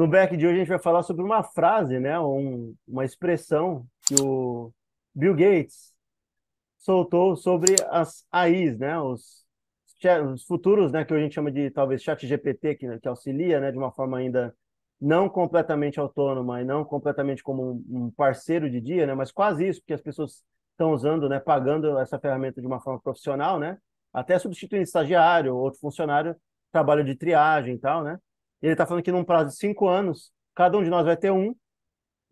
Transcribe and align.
No 0.00 0.08
back 0.08 0.34
de 0.34 0.46
hoje 0.46 0.56
a 0.56 0.58
gente 0.60 0.68
vai 0.68 0.78
falar 0.78 1.02
sobre 1.02 1.22
uma 1.22 1.42
frase, 1.42 2.00
né? 2.00 2.18
Um, 2.18 2.74
uma 2.88 3.04
expressão 3.04 3.86
que 4.08 4.14
o 4.18 4.72
Bill 5.14 5.34
Gates 5.34 5.92
soltou 6.78 7.36
sobre 7.36 7.76
as 7.90 8.24
AIs, 8.32 8.78
né? 8.78 8.98
Os, 8.98 9.44
os 10.32 10.44
futuros, 10.46 10.90
né? 10.90 11.04
Que 11.04 11.12
a 11.12 11.20
gente 11.20 11.34
chama 11.34 11.52
de 11.52 11.70
talvez 11.70 12.02
chat 12.02 12.26
GPT, 12.26 12.76
que, 12.76 12.98
que 12.98 13.08
auxilia, 13.08 13.60
né? 13.60 13.70
De 13.70 13.76
uma 13.76 13.92
forma 13.92 14.16
ainda 14.16 14.56
não 14.98 15.28
completamente 15.28 16.00
autônoma 16.00 16.62
e 16.62 16.64
não 16.64 16.82
completamente 16.82 17.42
como 17.42 17.62
um, 17.70 18.06
um 18.06 18.10
parceiro 18.10 18.70
de 18.70 18.80
dia, 18.80 19.06
né? 19.06 19.12
Mas 19.12 19.30
quase 19.30 19.68
isso, 19.68 19.82
porque 19.82 19.92
as 19.92 20.00
pessoas 20.00 20.42
estão 20.70 20.92
usando, 20.92 21.28
né? 21.28 21.38
Pagando 21.38 21.98
essa 21.98 22.18
ferramenta 22.18 22.58
de 22.58 22.66
uma 22.66 22.80
forma 22.80 22.98
profissional, 23.02 23.58
né? 23.58 23.76
Até 24.14 24.38
substituindo 24.38 24.82
estagiário, 24.82 25.54
outro 25.54 25.78
funcionário, 25.78 26.34
trabalho 26.72 27.04
de 27.04 27.14
triagem 27.14 27.74
e 27.74 27.78
tal, 27.78 28.02
né? 28.02 28.18
Ele 28.62 28.72
está 28.72 28.86
falando 28.86 29.02
que 29.02 29.12
num 29.12 29.24
prazo 29.24 29.50
de 29.50 29.56
cinco 29.56 29.88
anos, 29.88 30.32
cada 30.54 30.76
um 30.76 30.82
de 30.82 30.90
nós 30.90 31.04
vai 31.04 31.16
ter 31.16 31.30
um 31.30 31.54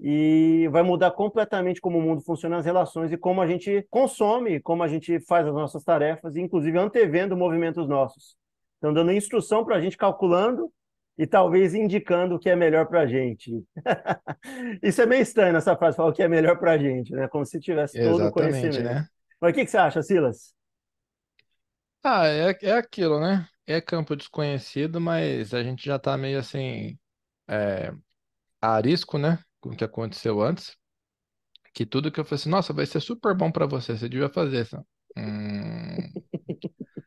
e 0.00 0.68
vai 0.70 0.82
mudar 0.82 1.10
completamente 1.10 1.80
como 1.80 1.98
o 1.98 2.02
mundo 2.02 2.22
funciona, 2.22 2.58
as 2.58 2.64
relações 2.64 3.10
e 3.10 3.16
como 3.16 3.40
a 3.40 3.46
gente 3.46 3.84
consome, 3.90 4.60
como 4.60 4.82
a 4.82 4.88
gente 4.88 5.18
faz 5.20 5.46
as 5.46 5.54
nossas 5.54 5.82
tarefas, 5.82 6.36
inclusive 6.36 6.78
antevendo 6.78 7.36
movimentos 7.36 7.88
nossos. 7.88 8.36
Então, 8.78 8.92
dando 8.92 9.12
instrução 9.12 9.64
para 9.64 9.76
a 9.76 9.80
gente, 9.80 9.96
calculando 9.96 10.72
e 11.16 11.26
talvez 11.26 11.74
indicando 11.74 12.36
o 12.36 12.38
que 12.38 12.48
é 12.48 12.54
melhor 12.54 12.86
para 12.86 13.00
a 13.00 13.06
gente. 13.06 13.64
Isso 14.82 15.02
é 15.02 15.06
meio 15.06 15.22
estranho 15.22 15.52
nessa 15.52 15.76
frase, 15.76 15.96
falar 15.96 16.10
o 16.10 16.12
que 16.12 16.22
é 16.22 16.28
melhor 16.28 16.56
para 16.58 16.72
a 16.72 16.78
gente, 16.78 17.12
né? 17.12 17.26
Como 17.26 17.44
se 17.44 17.58
tivesse 17.58 18.00
todo 18.00 18.28
o 18.28 18.30
conhecimento. 18.30 18.80
Né? 18.80 19.04
Mas 19.40 19.50
o 19.50 19.54
que, 19.54 19.64
que 19.64 19.70
você 19.70 19.78
acha, 19.78 20.00
Silas? 20.00 20.54
Ah, 22.04 22.28
é, 22.28 22.56
é 22.62 22.72
aquilo, 22.72 23.18
né? 23.18 23.48
É 23.68 23.80
campo 23.82 24.16
desconhecido, 24.16 24.98
mas 25.00 25.52
a 25.52 25.62
gente 25.62 25.84
já 25.84 25.96
está 25.96 26.16
meio 26.16 26.38
assim, 26.38 26.98
é, 27.48 27.92
a 28.60 28.74
arisco, 28.76 29.18
né? 29.18 29.38
Com 29.60 29.70
o 29.70 29.76
que 29.76 29.84
aconteceu 29.84 30.40
antes. 30.42 30.76
Que 31.74 31.86
tudo 31.86 32.12
que 32.12 32.20
eu 32.20 32.24
falei 32.24 32.40
assim, 32.40 32.50
nossa, 32.50 32.72
vai 32.72 32.86
ser 32.86 33.00
super 33.00 33.34
bom 33.36 33.52
para 33.52 33.66
você, 33.66 33.96
você 33.96 34.08
devia 34.08 34.28
fazer 34.30 34.62
isso. 34.62 34.76
Hum, 35.16 35.96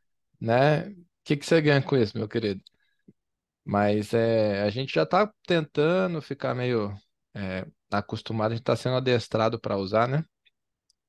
né? 0.39 0.89
O 0.89 0.95
que 1.23 1.37
que 1.37 1.45
você 1.45 1.61
ganha 1.61 1.81
com 1.81 1.95
isso, 1.97 2.17
meu 2.17 2.27
querido? 2.27 2.61
Mas 3.63 4.13
é, 4.13 4.63
a 4.63 4.69
gente 4.69 4.93
já 4.93 5.03
está 5.03 5.31
tentando 5.47 6.21
ficar 6.21 6.55
meio 6.55 6.93
é, 7.35 7.65
acostumado, 7.91 8.51
a 8.51 8.55
gente 8.55 8.61
está 8.63 8.75
sendo 8.75 8.95
adestrado 8.97 9.59
para 9.59 9.77
usar, 9.77 10.07
né? 10.07 10.23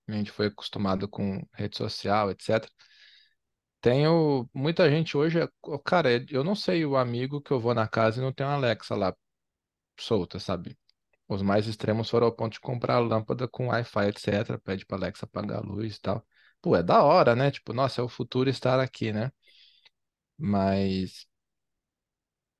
A 0.08 0.12
gente 0.12 0.30
foi 0.32 0.46
acostumado 0.46 1.08
com 1.08 1.40
rede 1.54 1.76
social, 1.76 2.30
etc. 2.30 2.72
Tenho 3.82 4.48
muita 4.54 4.90
gente 4.90 5.16
hoje, 5.16 5.40
é, 5.40 5.48
cara, 5.84 6.10
eu 6.30 6.44
não 6.44 6.54
sei 6.54 6.86
o 6.86 6.96
amigo 6.96 7.40
que 7.42 7.50
eu 7.52 7.60
vou 7.60 7.74
na 7.74 7.88
casa 7.88 8.20
e 8.20 8.24
não 8.24 8.32
tem 8.32 8.46
uma 8.46 8.54
Alexa 8.54 8.94
lá 8.96 9.14
solta, 10.00 10.38
sabe? 10.40 10.78
Os 11.28 11.42
mais 11.42 11.66
extremos 11.68 12.10
foram 12.10 12.26
ao 12.28 12.32
ponto 12.36 12.54
de 12.54 12.60
comprar 12.60 12.98
lâmpada 13.00 13.48
com 13.48 13.68
Wi-Fi, 13.68 14.08
etc. 14.08 14.58
Pede 14.60 14.86
pra 14.86 14.98
Alexa 14.98 15.26
apagar 15.26 15.58
a 15.60 15.62
luz 15.62 15.96
e 15.96 16.00
tal. 16.02 16.26
Pô, 16.62 16.76
é 16.76 16.82
da 16.82 17.02
hora, 17.04 17.36
né? 17.36 17.50
Tipo, 17.50 17.72
nossa, 17.74 18.00
é 18.02 18.04
o 18.04 18.08
futuro 18.08 18.50
estar 18.50 18.80
aqui, 18.80 19.12
né? 19.12 19.32
Mas 20.38 21.26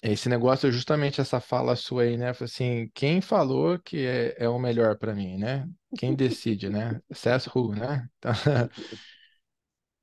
esse 0.03 0.29
negócio 0.29 0.69
é 0.69 0.73
justamente 0.73 1.21
essa 1.21 1.41
fala 1.41 1.77
sua 1.77 2.03
aí, 2.05 2.17
né? 2.17 2.31
Assim, 2.31 2.91
quem 2.95 3.21
falou 3.21 3.79
que 3.79 4.05
é, 4.07 4.35
é 4.45 4.49
o 4.49 4.59
melhor 4.59 4.99
para 4.99 5.15
mim, 5.15 5.37
né? 5.39 5.69
Quem 5.97 6.15
decide, 6.15 6.69
né? 6.69 7.01
Says 7.13 7.47
who, 7.55 7.75
né? 7.75 8.09
Então, 8.19 8.33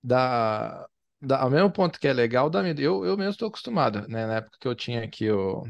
da, 0.04 0.88
ao 1.31 1.50
mesmo 1.50 1.72
ponto 1.72 2.00
que 2.00 2.08
é 2.08 2.14
legal, 2.14 2.50
dá 2.50 2.62
medo. 2.64 2.81
Eu, 2.81 3.06
eu 3.06 3.17
mesmo 3.17 3.31
estou 3.31 3.48
acostumado, 3.48 4.08
né? 4.08 4.25
Na 4.25 4.36
época 4.36 4.58
que 4.59 4.67
eu 4.67 4.75
tinha 4.75 5.03
aqui, 5.03 5.26
eu 5.26 5.64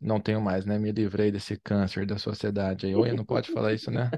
não 0.00 0.20
tenho 0.20 0.40
mais, 0.40 0.64
né? 0.64 0.78
Me 0.78 0.92
livrei 0.92 1.30
desse 1.30 1.56
câncer 1.56 2.06
da 2.06 2.18
sociedade 2.18 2.86
aí. 2.86 2.94
Oi, 2.94 3.12
não 3.12 3.24
pode 3.24 3.52
falar 3.52 3.72
isso, 3.72 3.90
né? 3.90 4.10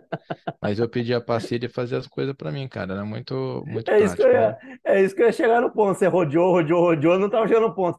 Mas 0.61 0.79
eu 0.79 0.89
pedi 0.89 1.13
a 1.15 1.21
Pacília 1.21 1.69
fazer 1.69 1.97
as 1.97 2.07
coisas 2.07 2.35
para 2.35 2.51
mim, 2.51 2.67
cara. 2.69 2.95
Era 2.95 3.05
muito, 3.05 3.63
muito 3.67 3.91
é 3.91 4.01
isso. 4.01 4.17
Que 4.17 4.23
eu 4.23 4.33
ia, 4.33 4.51
né? 4.51 4.79
é 4.85 5.03
isso 5.03 5.15
que 5.15 5.23
eu 5.23 5.27
ia 5.27 5.33
chegar 5.33 5.61
no 5.61 5.71
ponto. 5.71 5.99
Você 5.99 6.07
rodeou, 6.07 6.53
rodeou, 6.53 6.81
rodeou, 6.81 7.19
não 7.19 7.27
estava 7.27 7.47
chegando 7.47 7.69
no 7.69 7.75
ponto. 7.75 7.99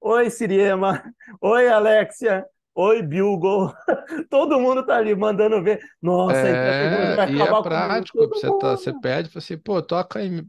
Oi, 0.00 0.30
Siriema. 0.30 1.02
Oi, 1.40 1.68
Alexia. 1.68 2.44
Oi, 2.74 3.02
Bilgo. 3.02 3.74
Todo 4.30 4.58
mundo 4.60 4.84
tá 4.86 4.96
ali 4.96 5.14
mandando 5.14 5.62
ver. 5.62 5.80
Nossa, 6.00 6.36
é, 6.36 7.16
vai 7.16 7.32
e 7.32 7.42
é 7.42 7.62
prático. 7.62 8.28
Você, 8.28 8.46
tá, 8.58 8.70
você 8.70 8.92
pede, 9.00 9.30
assim, 9.36 9.58
pô, 9.58 9.82
toca 9.82 10.20
aí 10.20 10.44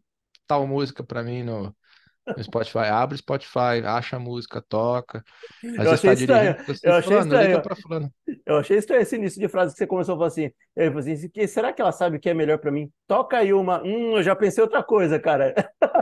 tal 0.48 0.68
música 0.68 1.04
para 1.04 1.24
mim 1.24 1.44
no, 1.44 1.76
no 2.26 2.44
Spotify. 2.44 2.88
Abre 2.92 3.18
Spotify, 3.18 3.84
acha 3.86 4.18
a 4.18 4.20
música, 4.20 4.62
toca. 4.62 5.24
Às 5.78 5.86
eu 5.86 5.92
achei 5.92 6.14
estranho. 6.14 6.56
eu 6.84 6.94
achei 6.94 7.18
estranho. 7.18 7.62
Eu 8.46 8.58
achei 8.58 8.78
estranho 8.78 9.02
esse 9.02 9.16
início 9.16 9.40
de 9.40 9.48
frase 9.48 9.74
que 9.74 9.80
você 9.80 9.88
começou 9.88 10.16
a 10.16 10.18
falar 10.18 10.28
assim. 10.28 10.52
Ele 10.76 10.92
falou 10.92 11.00
assim: 11.00 11.48
será 11.48 11.74
que 11.74 11.82
ela 11.82 11.92
sabe 11.92 12.18
o 12.18 12.20
que 12.20 12.30
é 12.30 12.34
melhor 12.34 12.60
para 12.60 12.72
mim? 12.72 12.90
Toca 13.08 13.38
aí 13.38 13.54
uma. 13.54 13.82
Hum, 13.84 14.18
eu 14.18 14.24
já 14.24 14.36
pensei 14.36 14.64
outra 14.64 14.84
coisa, 14.84 15.20
cara. 15.20 15.54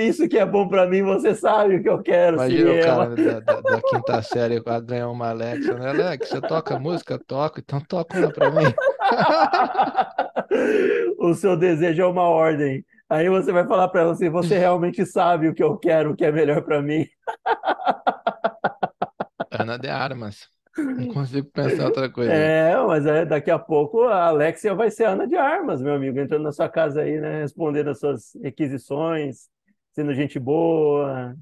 Isso 0.00 0.28
que 0.28 0.38
é 0.38 0.46
bom 0.46 0.68
para 0.68 0.86
mim, 0.86 1.02
você 1.02 1.34
sabe 1.34 1.76
o 1.76 1.82
que 1.82 1.88
eu 1.88 2.02
quero. 2.02 2.36
Imagina 2.36 2.72
o 2.72 2.82
cara 2.82 3.14
da, 3.14 3.40
da, 3.40 3.60
da, 3.60 3.82
quinta 3.82 4.22
série 4.22 4.62
ganhar 4.84 5.10
uma 5.10 5.30
Alexa, 5.30 5.74
né? 5.74 5.90
Alexa, 5.90 6.36
você 6.36 6.40
toca 6.40 6.78
música? 6.78 7.18
Toca, 7.18 7.60
então 7.60 7.80
toca 7.80 8.18
uma 8.18 8.30
para 8.30 8.50
mim. 8.50 8.68
o 11.18 11.34
seu 11.34 11.56
desejo 11.56 12.02
é 12.02 12.06
uma 12.06 12.22
ordem. 12.22 12.84
Aí 13.08 13.28
você 13.28 13.52
vai 13.52 13.66
falar 13.66 13.88
para 13.88 14.02
ela 14.02 14.12
assim: 14.12 14.28
você 14.28 14.58
realmente 14.58 15.04
sabe 15.06 15.48
o 15.48 15.54
que 15.54 15.62
eu 15.62 15.78
quero, 15.78 16.12
o 16.12 16.16
que 16.16 16.24
é 16.24 16.32
melhor 16.32 16.62
para 16.62 16.82
mim. 16.82 17.06
Ana 19.50 19.78
de 19.78 19.88
Armas. 19.88 20.48
Não 20.76 21.08
consigo 21.08 21.50
pensar 21.50 21.86
outra 21.86 22.08
coisa. 22.08 22.32
É, 22.32 22.76
mas 22.86 23.04
é, 23.04 23.24
daqui 23.24 23.50
a 23.50 23.58
pouco 23.58 24.04
a 24.04 24.26
Alexia 24.26 24.74
vai 24.74 24.90
ser 24.90 25.04
Ana 25.04 25.26
de 25.26 25.36
Armas, 25.36 25.82
meu 25.82 25.94
amigo, 25.94 26.20
entrando 26.20 26.44
na 26.44 26.52
sua 26.52 26.68
casa 26.68 27.00
aí, 27.00 27.18
né? 27.18 27.42
Respondendo 27.42 27.90
as 27.90 27.98
suas 27.98 28.32
requisições, 28.42 29.48
sendo 29.92 30.14
gente 30.14 30.38
boa, 30.38 31.34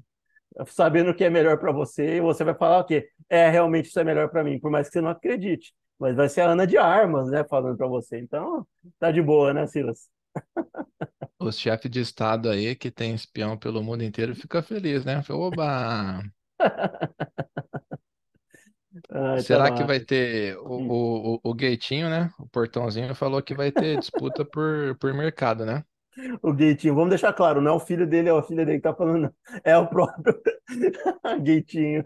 sabendo 0.65 1.11
o 1.11 1.13
que 1.13 1.23
é 1.23 1.29
melhor 1.29 1.59
para 1.59 1.71
você, 1.71 2.17
e 2.17 2.21
você 2.21 2.43
vai 2.43 2.55
falar 2.55 2.79
o 2.79 2.85
quê? 2.85 3.09
É, 3.29 3.49
realmente 3.49 3.89
isso 3.89 3.99
é 3.99 4.03
melhor 4.03 4.29
para 4.29 4.43
mim, 4.43 4.59
por 4.59 4.71
mais 4.71 4.87
que 4.87 4.93
você 4.93 5.01
não 5.01 5.09
acredite. 5.09 5.73
Mas 5.99 6.15
vai 6.15 6.29
ser 6.29 6.41
a 6.41 6.51
Ana 6.51 6.65
de 6.65 6.77
Armas, 6.77 7.29
né, 7.29 7.43
falando 7.43 7.77
para 7.77 7.87
você. 7.87 8.19
Então, 8.19 8.65
tá 8.99 9.11
de 9.11 9.21
boa, 9.21 9.53
né, 9.53 9.67
Silas? 9.67 10.09
Os 11.39 11.57
chefes 11.57 11.89
de 11.89 12.01
estado 12.01 12.49
aí 12.49 12.75
que 12.75 12.91
tem 12.91 13.13
espião 13.13 13.57
pelo 13.57 13.83
mundo 13.83 14.03
inteiro 14.03 14.35
fica 14.35 14.61
feliz, 14.61 15.05
né? 15.05 15.23
Oba! 15.29 16.23
Ai, 19.09 19.41
Será 19.41 19.69
tá 19.69 19.75
que 19.75 19.83
vai 19.83 19.99
ter 19.99 20.57
o, 20.57 20.77
hum. 20.77 20.89
o, 20.89 21.35
o, 21.35 21.51
o 21.51 21.53
gatinho, 21.53 22.09
né? 22.09 22.31
O 22.39 22.47
portãozinho 22.47 23.13
falou 23.13 23.41
que 23.41 23.53
vai 23.53 23.71
ter 23.71 23.99
disputa 23.99 24.43
por, 24.43 24.97
por 24.99 25.13
mercado, 25.13 25.65
né? 25.65 25.83
O 26.41 26.51
gatinho, 26.51 26.95
vamos 26.95 27.09
deixar 27.09 27.31
claro, 27.31 27.61
não 27.61 27.73
é 27.73 27.75
o 27.75 27.79
filho 27.79 28.07
dele, 28.07 28.29
é 28.29 28.33
o 28.33 28.41
filho 28.41 28.65
dele 28.65 28.79
que 28.79 28.83
tá 28.83 28.93
falando, 28.93 29.31
é 29.63 29.77
o 29.77 29.87
próprio 29.87 30.35
gatinho. 31.43 32.03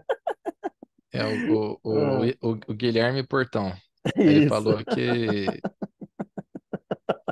É 1.10 1.24
o, 1.24 1.54
o, 1.54 1.80
o, 1.82 1.98
ah. 1.98 2.20
o, 2.42 2.50
o 2.68 2.74
Guilherme 2.74 3.26
Portão. 3.26 3.72
Ele 4.16 4.40
Isso. 4.40 4.48
falou 4.48 4.78
que 4.84 5.46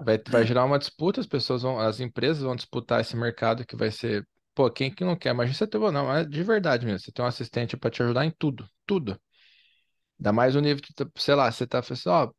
vai, 0.05 0.19
vai 0.28 0.44
gerar 0.47 0.65
uma 0.65 0.78
disputa, 0.78 1.21
as 1.21 1.27
pessoas 1.27 1.62
vão, 1.62 1.78
as 1.78 2.00
empresas 2.00 2.43
vão 2.43 2.56
disputar 2.56 3.00
esse 3.00 3.16
mercado 3.16 3.65
que 3.66 3.77
vai 3.77 3.91
ser, 3.91 4.27
pô, 4.55 4.71
quem 4.71 4.93
que 4.93 5.05
não 5.05 5.16
quer? 5.16 5.31
Imagina 5.31 5.55
você 5.56 5.66
ter, 5.66 5.78
não, 5.78 6.15
é 6.15 6.25
de 6.25 6.43
verdade 6.43 6.87
mesmo, 6.87 7.00
você 7.00 7.12
tem 7.12 7.25
um 7.25 7.28
assistente 7.28 7.77
para 7.77 7.91
te 7.91 8.03
ajudar 8.03 8.25
em 8.25 8.31
tudo, 8.31 8.69
tudo. 8.87 9.21
Ainda 10.19 10.33
mais 10.33 10.55
o 10.56 10.60
nível, 10.60 10.83
sei 11.16 11.34
lá, 11.34 11.50
você 11.50 11.66
tá 11.66 11.83
falando 11.83 11.99
assim, 11.99 12.09
ó, 12.09 12.33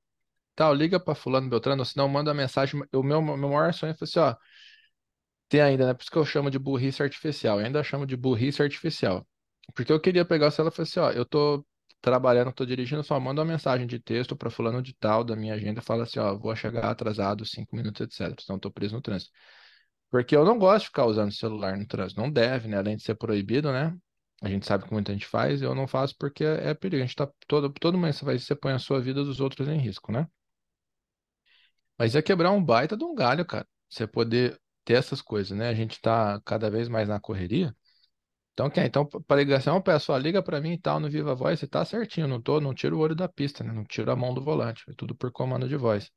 tal, 0.55 0.73
liga 0.73 1.00
para 1.00 1.16
fulano 1.16 1.50
Beltrano, 1.50 1.85
senão 1.85 2.07
manda 2.09 2.33
mensagem, 2.33 2.81
o 2.94 3.03
meu, 3.03 3.21
meu 3.21 3.38
maior 3.38 3.73
sonho 3.73 3.95
foi 3.95 4.05
assim, 4.05 4.19
ó, 4.19 4.35
tem 5.50 5.61
ainda, 5.61 5.85
né, 5.88 5.94
por 5.94 6.01
isso 6.01 6.12
que 6.12 6.18
eu 6.18 6.25
chamo 6.25 6.50
de 6.50 6.57
burrice 6.59 7.03
artificial, 7.03 7.59
eu 7.59 7.65
ainda 7.65 7.83
chamo 7.83 8.06
de 8.06 8.15
burrice 8.15 8.62
artificial, 8.62 9.27
porque 9.75 9.91
eu 9.91 10.00
queria 10.00 10.25
pegar 10.25 10.47
o 10.47 10.51
celular 10.51 10.71
e 10.71 10.75
falar 10.75 10.83
assim, 10.83 11.00
ó, 11.00 11.12
eu 11.12 11.25
tô 11.25 11.65
trabalhando, 12.01 12.51
tô 12.53 12.65
dirigindo, 12.65 13.03
só 13.03 13.19
manda 13.19 13.42
uma 13.42 13.48
mensagem 13.51 13.88
de 13.88 14.00
texto 14.00 14.36
para 14.36 14.50
fulano 14.50 14.81
de 14.81 14.94
tal 14.95 15.24
da 15.24 15.36
minha 15.36 15.53
agenda, 15.53 15.81
fala 15.81 16.03
assim, 16.03 16.19
ó, 16.19 16.36
vou 16.38 16.56
chegar 16.56 16.89
atrasado 16.89 17.45
cinco 17.45 17.75
minutos, 17.75 18.01
etc. 18.01 18.36
Então 18.44 18.59
tô 18.59 18.71
preso 18.71 18.95
no 18.95 19.01
trânsito. 19.01 19.31
Porque 20.09 20.36
eu 20.36 20.45
não 20.45 20.59
gosto 20.59 20.81
de 20.83 20.88
ficar 20.88 21.06
usando 21.06 21.33
celular 21.33 21.77
no 21.77 21.88
trânsito, 21.88 22.21
não 22.21 22.31
deve, 22.31 22.68
né? 22.68 22.77
Além 22.77 22.98
de 22.98 23.03
ser 23.03 23.15
proibido, 23.15 23.71
né? 23.71 23.95
A 24.42 24.50
gente 24.50 24.65
sabe 24.65 24.86
que 24.86 24.94
muita 24.94 25.13
gente 25.13 25.25
faz, 25.27 25.62
eu 25.62 25.75
não 25.75 25.88
faço 25.88 26.15
porque 26.19 26.44
é, 26.44 26.74
perigo. 26.74 27.03
A 27.03 27.06
gente 27.06 27.15
tá 27.15 27.30
todo, 27.48 27.69
todo 27.74 27.98
você 28.00 28.25
vai, 28.25 28.39
você 28.39 28.56
põe 28.56 28.74
a 28.74 28.80
sua 28.80 29.00
vida 29.01 29.24
dos 29.24 29.39
outros 29.39 29.68
em 29.68 29.77
risco, 29.77 30.12
né? 30.12 30.27
Mas 31.98 32.15
é 32.15 32.21
quebrar 32.21 32.51
um 32.51 32.63
baita 32.63 32.98
de 32.98 33.03
um 33.03 33.13
galho, 33.15 33.45
cara. 33.45 33.68
Você 33.89 34.07
poder 34.07 34.59
ter 34.83 34.94
essas 34.95 35.21
coisas, 35.21 35.57
né? 35.57 35.69
A 35.69 35.74
gente 35.74 36.01
tá 36.01 36.42
cada 36.45 36.69
vez 36.69 36.88
mais 36.89 37.07
na 37.07 37.19
correria. 37.19 37.75
Então, 38.53 38.69
quer? 38.69 38.86
Então, 38.86 39.06
para 39.06 39.42
ligação, 39.42 39.81
pessoal, 39.81 40.19
liga 40.19 40.44
para 40.44 40.59
mim 40.62 40.74
e 40.74 40.77
tal 40.77 41.00
no 41.00 41.09
Viva 41.09 41.33
Voz, 41.33 41.59
você 41.59 41.68
tá 41.68 41.83
certinho, 41.86 42.27
não 42.27 42.42
tô, 42.42 42.59
não 42.59 42.74
tiro 42.74 42.98
o 42.98 43.00
olho 43.00 43.15
da 43.15 43.27
pista, 43.27 43.63
né? 43.63 43.71
Não 43.71 43.86
tiro 43.86 44.12
a 44.12 44.15
mão 44.15 44.33
do 44.33 44.44
volante, 44.44 44.83
é 44.89 44.94
tudo 44.95 45.15
por 45.15 45.31
comando 45.31 45.68
de 45.68 45.77
voz. 45.77 46.12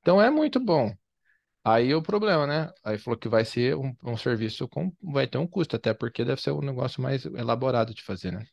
Então 0.00 0.22
é 0.22 0.30
muito 0.30 0.60
bom. 0.60 0.94
Aí 1.64 1.94
o 1.94 2.02
problema, 2.02 2.46
né? 2.46 2.72
Aí 2.84 2.98
falou 2.98 3.18
que 3.18 3.28
vai 3.28 3.44
ser 3.44 3.76
um, 3.76 3.94
um 4.04 4.16
serviço 4.16 4.68
com, 4.68 4.92
vai 5.02 5.26
ter 5.26 5.38
um 5.38 5.46
custo, 5.46 5.76
até 5.76 5.92
porque 5.92 6.24
deve 6.24 6.40
ser 6.40 6.52
um 6.52 6.62
negócio 6.62 7.02
mais 7.02 7.24
elaborado 7.26 7.92
de 7.92 8.02
fazer, 8.02 8.32
né? 8.32 8.46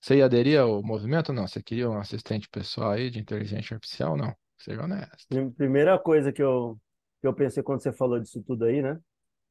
Você 0.00 0.16
ia 0.16 0.24
aderir 0.24 0.60
ao 0.60 0.82
movimento 0.82 1.30
ou 1.30 1.34
não? 1.34 1.46
Você 1.46 1.62
queria 1.62 1.90
um 1.90 1.98
assistente 1.98 2.48
pessoal 2.48 2.92
aí 2.92 3.10
de 3.10 3.18
inteligência 3.18 3.74
artificial? 3.74 4.16
Não. 4.16 4.34
Seja 4.58 4.82
honesto. 4.82 5.52
Primeira 5.56 5.98
coisa 5.98 6.32
que 6.32 6.42
eu, 6.42 6.78
que 7.20 7.26
eu 7.26 7.34
pensei 7.34 7.62
quando 7.62 7.82
você 7.82 7.92
falou 7.92 8.18
disso 8.18 8.42
tudo 8.42 8.64
aí, 8.64 8.82
né? 8.82 8.98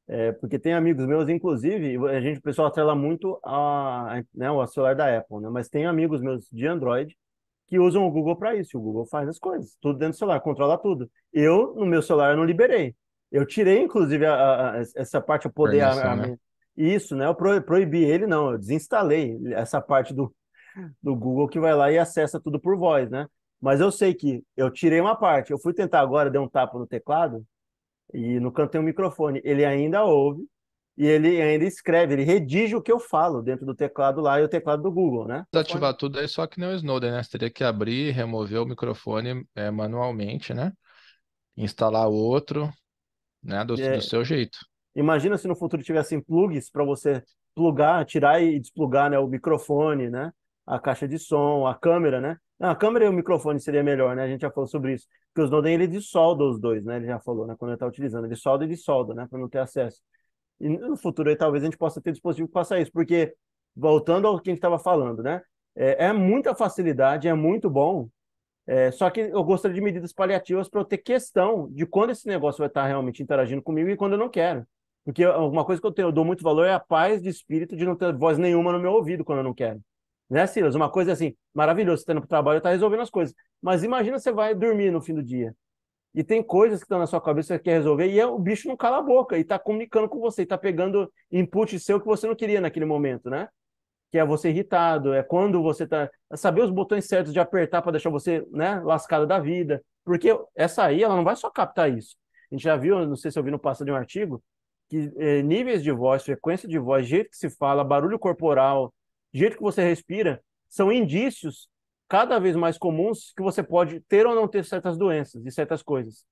É, 0.08 0.30
porque 0.32 0.58
tem 0.58 0.72
amigos 0.72 1.04
meus, 1.04 1.28
inclusive, 1.28 1.96
a 2.08 2.20
gente, 2.20 2.38
o 2.38 2.42
pessoal 2.42 2.68
atrela 2.68 2.94
muito 2.94 3.40
a, 3.44 4.22
né, 4.32 4.48
o 4.50 4.64
celular 4.66 4.94
da 4.94 5.18
Apple, 5.18 5.40
né? 5.40 5.48
Mas 5.50 5.68
tem 5.68 5.84
amigos 5.84 6.20
meus 6.20 6.48
de 6.50 6.66
Android 6.66 7.16
que 7.66 7.80
usam 7.80 8.06
o 8.06 8.10
Google 8.10 8.36
para 8.36 8.54
isso. 8.54 8.78
O 8.78 8.80
Google 8.80 9.06
faz 9.06 9.28
as 9.28 9.38
coisas, 9.38 9.76
tudo 9.80 9.98
dentro 9.98 10.14
do 10.14 10.18
celular, 10.18 10.40
controla 10.40 10.78
tudo. 10.78 11.10
Eu, 11.32 11.74
no 11.74 11.84
meu 11.84 12.00
celular, 12.00 12.36
não 12.36 12.44
liberei. 12.44 12.94
Eu 13.32 13.44
tirei, 13.44 13.82
inclusive, 13.82 14.24
a, 14.24 14.74
a, 14.74 14.82
essa 14.94 15.20
parte 15.20 15.48
a 15.48 15.50
poder. 15.50 15.80
Permissão, 15.80 16.16
né? 16.16 16.36
Isso, 16.76 17.16
né? 17.16 17.26
Eu 17.26 17.34
pro, 17.34 17.60
proibi 17.62 18.04
ele, 18.04 18.26
não. 18.26 18.52
Eu 18.52 18.58
desinstalei 18.58 19.36
essa 19.54 19.80
parte 19.80 20.14
do, 20.14 20.32
do 21.02 21.16
Google 21.16 21.48
que 21.48 21.58
vai 21.58 21.74
lá 21.74 21.90
e 21.90 21.98
acessa 21.98 22.40
tudo 22.40 22.60
por 22.60 22.76
voz, 22.76 23.10
né? 23.10 23.26
Mas 23.60 23.80
eu 23.80 23.90
sei 23.90 24.14
que 24.14 24.44
eu 24.56 24.70
tirei 24.70 25.00
uma 25.00 25.16
parte. 25.16 25.50
Eu 25.50 25.58
fui 25.58 25.72
tentar 25.72 26.00
agora, 26.00 26.30
dei 26.30 26.40
um 26.40 26.48
tapa 26.48 26.78
no 26.78 26.86
teclado 26.86 27.44
e 28.12 28.40
no 28.40 28.52
canto 28.52 28.70
tem 28.70 28.80
um 28.80 28.84
microfone. 28.84 29.40
Ele 29.44 29.64
ainda 29.64 30.04
ouve 30.04 30.46
e 30.96 31.06
ele 31.06 31.40
ainda 31.40 31.64
escreve, 31.64 32.14
ele 32.14 32.24
redige 32.24 32.74
o 32.74 32.80
que 32.80 32.90
eu 32.90 32.98
falo 32.98 33.42
dentro 33.42 33.66
do 33.66 33.74
teclado 33.74 34.20
lá 34.20 34.40
e 34.40 34.44
o 34.44 34.48
teclado 34.48 34.82
do 34.82 34.90
Google, 34.90 35.26
né? 35.26 35.44
Ativar 35.54 35.94
tudo 35.94 36.18
aí 36.18 36.26
só 36.26 36.46
que 36.46 36.58
nem 36.58 36.70
o 36.70 36.74
Snowden, 36.74 37.12
né? 37.12 37.22
Você 37.22 37.32
teria 37.32 37.50
que 37.50 37.62
abrir, 37.62 38.12
remover 38.12 38.62
o 38.62 38.66
microfone 38.66 39.46
é, 39.54 39.70
manualmente, 39.70 40.54
né? 40.54 40.72
Instalar 41.56 42.08
outro, 42.08 42.72
né? 43.42 43.64
Do, 43.64 43.78
é... 43.80 43.96
do 43.96 44.02
seu 44.02 44.24
jeito. 44.24 44.58
Imagina 44.94 45.36
se 45.36 45.46
no 45.46 45.54
futuro 45.54 45.82
tivessem 45.82 46.20
plugs 46.20 46.70
para 46.70 46.82
você 46.82 47.22
plugar, 47.54 48.04
tirar 48.06 48.42
e 48.42 48.58
desplugar 48.58 49.10
né, 49.10 49.18
o 49.18 49.26
microfone, 49.26 50.08
né? 50.08 50.32
A 50.66 50.78
caixa 50.78 51.06
de 51.06 51.18
som, 51.18 51.66
a 51.66 51.74
câmera, 51.74 52.20
né? 52.20 52.38
Não, 52.58 52.70
a 52.70 52.76
câmera 52.76 53.04
e 53.04 53.08
o 53.08 53.12
microfone 53.12 53.60
seria 53.60 53.82
melhor, 53.82 54.16
né? 54.16 54.22
A 54.22 54.28
gente 54.28 54.40
já 54.40 54.50
falou 54.50 54.66
sobre 54.66 54.94
isso. 54.94 55.06
Porque 55.28 55.42
o 55.42 55.44
Snowden, 55.44 55.74
ele 55.74 55.86
dissolda 55.86 56.44
os 56.44 56.58
dois, 56.58 56.84
né? 56.84 56.96
Ele 56.96 57.06
já 57.06 57.20
falou, 57.20 57.46
né? 57.46 57.54
Quando 57.58 57.70
ele 57.70 57.76
está 57.76 57.86
utilizando. 57.86 58.24
Ele 58.24 58.36
solda 58.36 58.64
e 58.64 58.68
dissolda, 58.68 59.14
né? 59.14 59.26
Para 59.28 59.38
não 59.38 59.48
ter 59.48 59.58
acesso. 59.58 60.00
E 60.60 60.68
no 60.68 60.96
futuro 60.96 61.28
aí 61.28 61.36
talvez 61.36 61.62
a 61.62 61.66
gente 61.66 61.76
possa 61.76 62.00
ter 62.00 62.12
dispositivo 62.12 62.48
que 62.48 62.54
faça 62.54 62.78
isso, 62.80 62.90
porque, 62.92 63.34
voltando 63.74 64.26
ao 64.26 64.40
que 64.40 64.50
a 64.50 64.52
gente 64.52 64.58
estava 64.58 64.78
falando, 64.78 65.22
né? 65.22 65.42
É, 65.74 66.06
é, 66.06 66.12
muita 66.12 66.54
facilidade, 66.54 67.28
é 67.28 67.34
muito 67.34 67.68
bom, 67.68 68.08
é, 68.66 68.90
só 68.90 69.10
que 69.10 69.20
eu 69.20 69.44
gostaria 69.44 69.74
de 69.74 69.80
medidas 69.80 70.12
paliativas 70.12 70.68
para 70.68 70.80
eu 70.80 70.84
ter 70.84 70.98
questão 70.98 71.70
de 71.70 71.86
quando 71.86 72.10
esse 72.10 72.26
negócio 72.26 72.58
vai 72.58 72.68
estar 72.68 72.86
realmente 72.86 73.22
interagindo 73.22 73.62
comigo 73.62 73.88
e 73.90 73.96
quando 73.96 74.14
eu 74.14 74.18
não 74.18 74.28
quero. 74.28 74.66
Porque 75.04 75.24
uma 75.24 75.64
coisa 75.64 75.80
que 75.80 75.86
eu, 75.86 75.92
tenho, 75.92 76.08
eu 76.08 76.12
dou 76.12 76.24
muito 76.24 76.42
valor 76.42 76.64
é 76.66 76.72
a 76.72 76.80
paz 76.80 77.22
de 77.22 77.28
espírito 77.28 77.76
de 77.76 77.84
não 77.84 77.94
ter 77.94 78.12
voz 78.16 78.38
nenhuma 78.38 78.72
no 78.72 78.80
meu 78.80 78.92
ouvido 78.92 79.24
quando 79.24 79.38
eu 79.38 79.44
não 79.44 79.54
quero. 79.54 79.80
Né, 80.28 80.46
Silas? 80.46 80.74
Uma 80.74 80.90
coisa 80.90 81.12
assim, 81.12 81.34
maravilhoso, 81.54 81.98
você 81.98 82.02
está 82.02 82.12
indo 82.12 82.20
para 82.20 82.26
o 82.26 82.28
trabalho 82.28 82.56
e 82.56 82.58
está 82.58 82.70
resolvendo 82.70 83.00
as 83.00 83.10
coisas. 83.10 83.34
Mas 83.62 83.84
imagina 83.84 84.18
você 84.18 84.32
vai 84.32 84.54
dormir 84.54 84.90
no 84.90 85.00
fim 85.00 85.14
do 85.14 85.22
dia 85.22 85.54
e 86.16 86.24
tem 86.24 86.42
coisas 86.42 86.78
que 86.78 86.86
estão 86.86 86.98
na 86.98 87.06
sua 87.06 87.20
cabeça 87.20 87.58
que 87.58 87.58
você 87.58 87.64
quer 87.64 87.74
resolver, 87.74 88.06
e 88.08 88.18
é, 88.18 88.26
o 88.26 88.38
bicho 88.38 88.66
não 88.66 88.74
cala 88.74 88.98
a 88.98 89.02
boca, 89.02 89.36
e 89.36 89.42
está 89.42 89.58
comunicando 89.58 90.08
com 90.08 90.18
você, 90.18 90.44
está 90.44 90.56
pegando 90.56 91.12
input 91.30 91.78
seu 91.78 92.00
que 92.00 92.06
você 92.06 92.26
não 92.26 92.34
queria 92.34 92.58
naquele 92.58 92.86
momento, 92.86 93.28
né? 93.28 93.50
Que 94.10 94.16
é 94.16 94.24
você 94.24 94.48
irritado, 94.48 95.12
é 95.12 95.22
quando 95.22 95.62
você 95.62 95.84
está. 95.84 96.10
É 96.32 96.36
saber 96.36 96.62
os 96.62 96.70
botões 96.70 97.04
certos 97.04 97.34
de 97.34 97.38
apertar 97.38 97.82
para 97.82 97.92
deixar 97.92 98.08
você 98.08 98.42
né, 98.50 98.80
lascado 98.80 99.26
da 99.26 99.38
vida. 99.38 99.84
Porque 100.04 100.34
essa 100.54 100.84
aí, 100.84 101.02
ela 101.02 101.14
não 101.14 101.24
vai 101.24 101.36
só 101.36 101.50
captar 101.50 101.92
isso. 101.92 102.16
A 102.50 102.54
gente 102.54 102.64
já 102.64 102.76
viu, 102.76 103.06
não 103.06 103.16
sei 103.16 103.30
se 103.30 103.38
eu 103.38 103.42
vi 103.42 103.50
no 103.50 103.58
passado 103.58 103.84
de 103.84 103.92
um 103.92 103.96
artigo, 103.96 104.42
que 104.88 105.12
é, 105.18 105.42
níveis 105.42 105.82
de 105.82 105.92
voz, 105.92 106.24
frequência 106.24 106.66
de 106.66 106.78
voz, 106.78 107.06
jeito 107.06 107.28
que 107.28 107.36
se 107.36 107.50
fala, 107.50 107.84
barulho 107.84 108.18
corporal, 108.18 108.94
jeito 109.36 109.56
que 109.56 109.62
você 109.62 109.82
respira, 109.82 110.42
são 110.68 110.92
indícios 110.92 111.68
cada 112.08 112.38
vez 112.38 112.56
mais 112.56 112.78
comuns 112.78 113.32
que 113.36 113.42
você 113.42 113.62
pode 113.62 114.00
ter 114.00 114.26
ou 114.26 114.34
não 114.34 114.48
ter 114.48 114.64
certas 114.64 114.96
doenças 114.96 115.44
e 115.44 115.50
certas 115.50 115.82
coisas. 115.82 116.24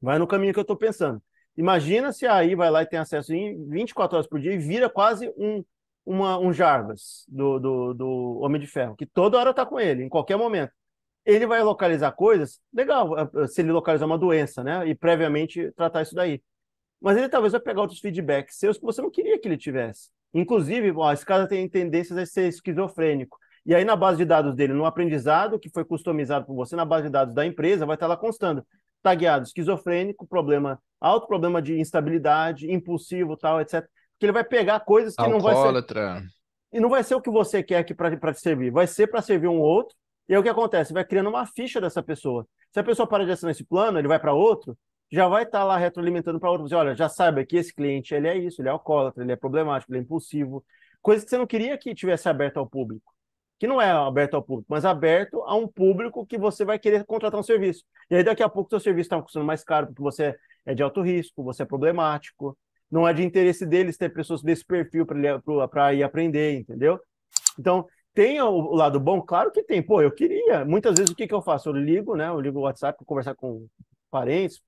Vai 0.00 0.18
no 0.18 0.26
caminho 0.26 0.52
que 0.52 0.58
eu 0.58 0.62
estou 0.62 0.76
pensando. 0.76 1.22
Imagina 1.56 2.12
se 2.12 2.26
aí 2.26 2.54
vai 2.54 2.70
lá 2.70 2.82
e 2.82 2.86
tem 2.86 2.98
acesso 2.98 3.32
em 3.32 3.68
24 3.68 4.16
horas 4.16 4.28
por 4.28 4.38
dia 4.38 4.52
e 4.52 4.58
vira 4.58 4.90
quase 4.90 5.32
um, 5.36 5.64
uma, 6.04 6.38
um 6.38 6.52
Jarvis 6.52 7.24
do, 7.28 7.58
do, 7.58 7.94
do 7.94 8.38
Homem 8.40 8.60
de 8.60 8.66
Ferro, 8.66 8.94
que 8.94 9.06
toda 9.06 9.38
hora 9.38 9.50
está 9.50 9.64
com 9.64 9.80
ele, 9.80 10.02
em 10.02 10.08
qualquer 10.08 10.36
momento. 10.36 10.72
Ele 11.24 11.46
vai 11.46 11.62
localizar 11.62 12.12
coisas, 12.12 12.60
legal, 12.72 13.18
eh, 13.18 13.28
eh, 13.36 13.46
se 13.48 13.60
ele 13.60 13.72
localizar 13.72 14.06
uma 14.06 14.18
doença, 14.18 14.62
né? 14.62 14.86
E 14.86 14.94
previamente 14.94 15.72
tratar 15.72 16.02
isso 16.02 16.14
daí. 16.14 16.40
Mas 17.00 17.16
ele 17.16 17.28
talvez 17.28 17.52
vai 17.52 17.60
pegar 17.60 17.80
outros 17.80 17.98
feedbacks 18.00 18.58
seus 18.58 18.78
que 18.78 18.84
você 18.84 19.02
não 19.02 19.10
queria 19.10 19.38
que 19.38 19.48
ele 19.48 19.56
tivesse. 19.56 20.10
Inclusive, 20.34 20.92
ó, 20.96 21.12
esse 21.12 21.24
cara 21.24 21.46
tem 21.46 21.68
tendências 21.68 22.18
a 22.18 22.26
ser 22.26 22.48
esquizofrênico. 22.48 23.38
E 23.64 23.74
aí, 23.74 23.84
na 23.84 23.96
base 23.96 24.18
de 24.18 24.24
dados 24.24 24.54
dele, 24.54 24.72
no 24.72 24.84
aprendizado 24.86 25.58
que 25.58 25.68
foi 25.68 25.84
customizado 25.84 26.46
por 26.46 26.54
você, 26.54 26.76
na 26.76 26.84
base 26.84 27.04
de 27.04 27.10
dados 27.10 27.34
da 27.34 27.44
empresa, 27.44 27.84
vai 27.84 27.96
estar 27.96 28.06
lá 28.06 28.16
constando. 28.16 28.64
Tagueado 29.02 29.44
esquizofrênico, 29.44 30.26
problema, 30.26 30.80
alto 31.00 31.26
problema 31.26 31.60
de 31.60 31.78
instabilidade, 31.78 32.70
impulsivo, 32.70 33.36
tal, 33.36 33.60
etc. 33.60 33.84
Porque 34.12 34.26
ele 34.26 34.32
vai 34.32 34.44
pegar 34.44 34.80
coisas 34.80 35.14
que 35.14 35.22
Alcoólatra. 35.22 36.04
não 36.04 36.12
vai 36.12 36.22
ser. 36.22 36.28
E 36.72 36.80
não 36.80 36.88
vai 36.88 37.02
ser 37.02 37.14
o 37.14 37.20
que 37.20 37.30
você 37.30 37.62
quer 37.62 37.78
aqui 37.78 37.94
para 37.94 38.32
te 38.32 38.40
servir, 38.40 38.70
vai 38.70 38.86
ser 38.86 39.06
para 39.06 39.22
servir 39.22 39.48
um 39.48 39.60
outro. 39.60 39.96
E 40.28 40.34
aí 40.34 40.38
o 40.38 40.42
que 40.42 40.48
acontece? 40.48 40.92
Vai 40.92 41.04
criando 41.04 41.28
uma 41.28 41.46
ficha 41.46 41.80
dessa 41.80 42.02
pessoa. 42.02 42.46
Se 42.72 42.80
a 42.80 42.84
pessoa 42.84 43.06
para 43.06 43.24
de 43.24 43.30
assinar 43.32 43.52
esse 43.52 43.64
plano, 43.64 43.98
ele 43.98 44.08
vai 44.08 44.18
para 44.18 44.32
outro, 44.32 44.76
já 45.10 45.28
vai 45.28 45.44
estar 45.44 45.64
lá 45.64 45.76
retroalimentando 45.76 46.40
para 46.40 46.50
outro. 46.50 46.68
Você, 46.68 46.74
olha, 46.74 46.94
já 46.94 47.08
sabe 47.08 47.44
que 47.46 47.56
esse 47.56 47.74
cliente 47.74 48.14
ele 48.14 48.28
é 48.28 48.36
isso, 48.36 48.60
ele 48.60 48.68
é 48.68 48.72
alcoólatra, 48.72 49.22
ele 49.22 49.32
é 49.32 49.36
problemático, 49.36 49.92
ele 49.92 50.00
é 50.00 50.02
impulsivo. 50.02 50.64
Coisa 51.02 51.24
que 51.24 51.30
você 51.30 51.38
não 51.38 51.46
queria 51.46 51.78
que 51.78 51.94
tivesse 51.94 52.28
aberto 52.28 52.58
ao 52.58 52.66
público 52.66 53.16
que 53.58 53.66
não 53.66 53.80
é 53.80 53.90
aberto 53.90 54.34
ao 54.34 54.42
público, 54.42 54.66
mas 54.68 54.84
aberto 54.84 55.42
a 55.42 55.54
um 55.54 55.66
público 55.66 56.26
que 56.26 56.38
você 56.38 56.64
vai 56.64 56.78
querer 56.78 57.04
contratar 57.04 57.40
um 57.40 57.42
serviço. 57.42 57.84
E 58.10 58.16
aí 58.16 58.22
daqui 58.22 58.42
a 58.42 58.48
pouco 58.48 58.70
seu 58.70 58.80
serviço 58.80 59.06
está 59.06 59.22
custando 59.22 59.46
mais 59.46 59.64
caro 59.64 59.86
porque 59.86 60.02
você 60.02 60.36
é 60.64 60.74
de 60.74 60.82
alto 60.82 61.00
risco, 61.00 61.42
você 61.42 61.62
é 61.62 61.66
problemático, 61.66 62.56
não 62.90 63.08
é 63.08 63.14
de 63.14 63.24
interesse 63.24 63.64
deles 63.64 63.96
ter 63.96 64.12
pessoas 64.12 64.42
desse 64.42 64.64
perfil 64.64 65.06
para 65.06 65.94
ir 65.94 66.02
aprender, 66.02 66.58
entendeu? 66.58 67.00
Então, 67.58 67.86
tem 68.14 68.40
o 68.40 68.74
lado 68.74 69.00
bom? 69.00 69.20
Claro 69.22 69.50
que 69.50 69.62
tem. 69.62 69.82
Pô, 69.82 70.00
eu 70.02 70.10
queria. 70.10 70.64
Muitas 70.64 70.96
vezes 70.96 71.12
o 71.12 71.16
que, 71.16 71.26
que 71.26 71.34
eu 71.34 71.42
faço? 71.42 71.68
Eu 71.68 71.74
ligo, 71.74 72.14
né? 72.16 72.28
Eu 72.28 72.40
ligo 72.40 72.58
o 72.58 72.62
WhatsApp 72.62 72.96
para 72.96 73.06
conversar 73.06 73.34
com 73.34 73.66
parentes, 74.10 74.62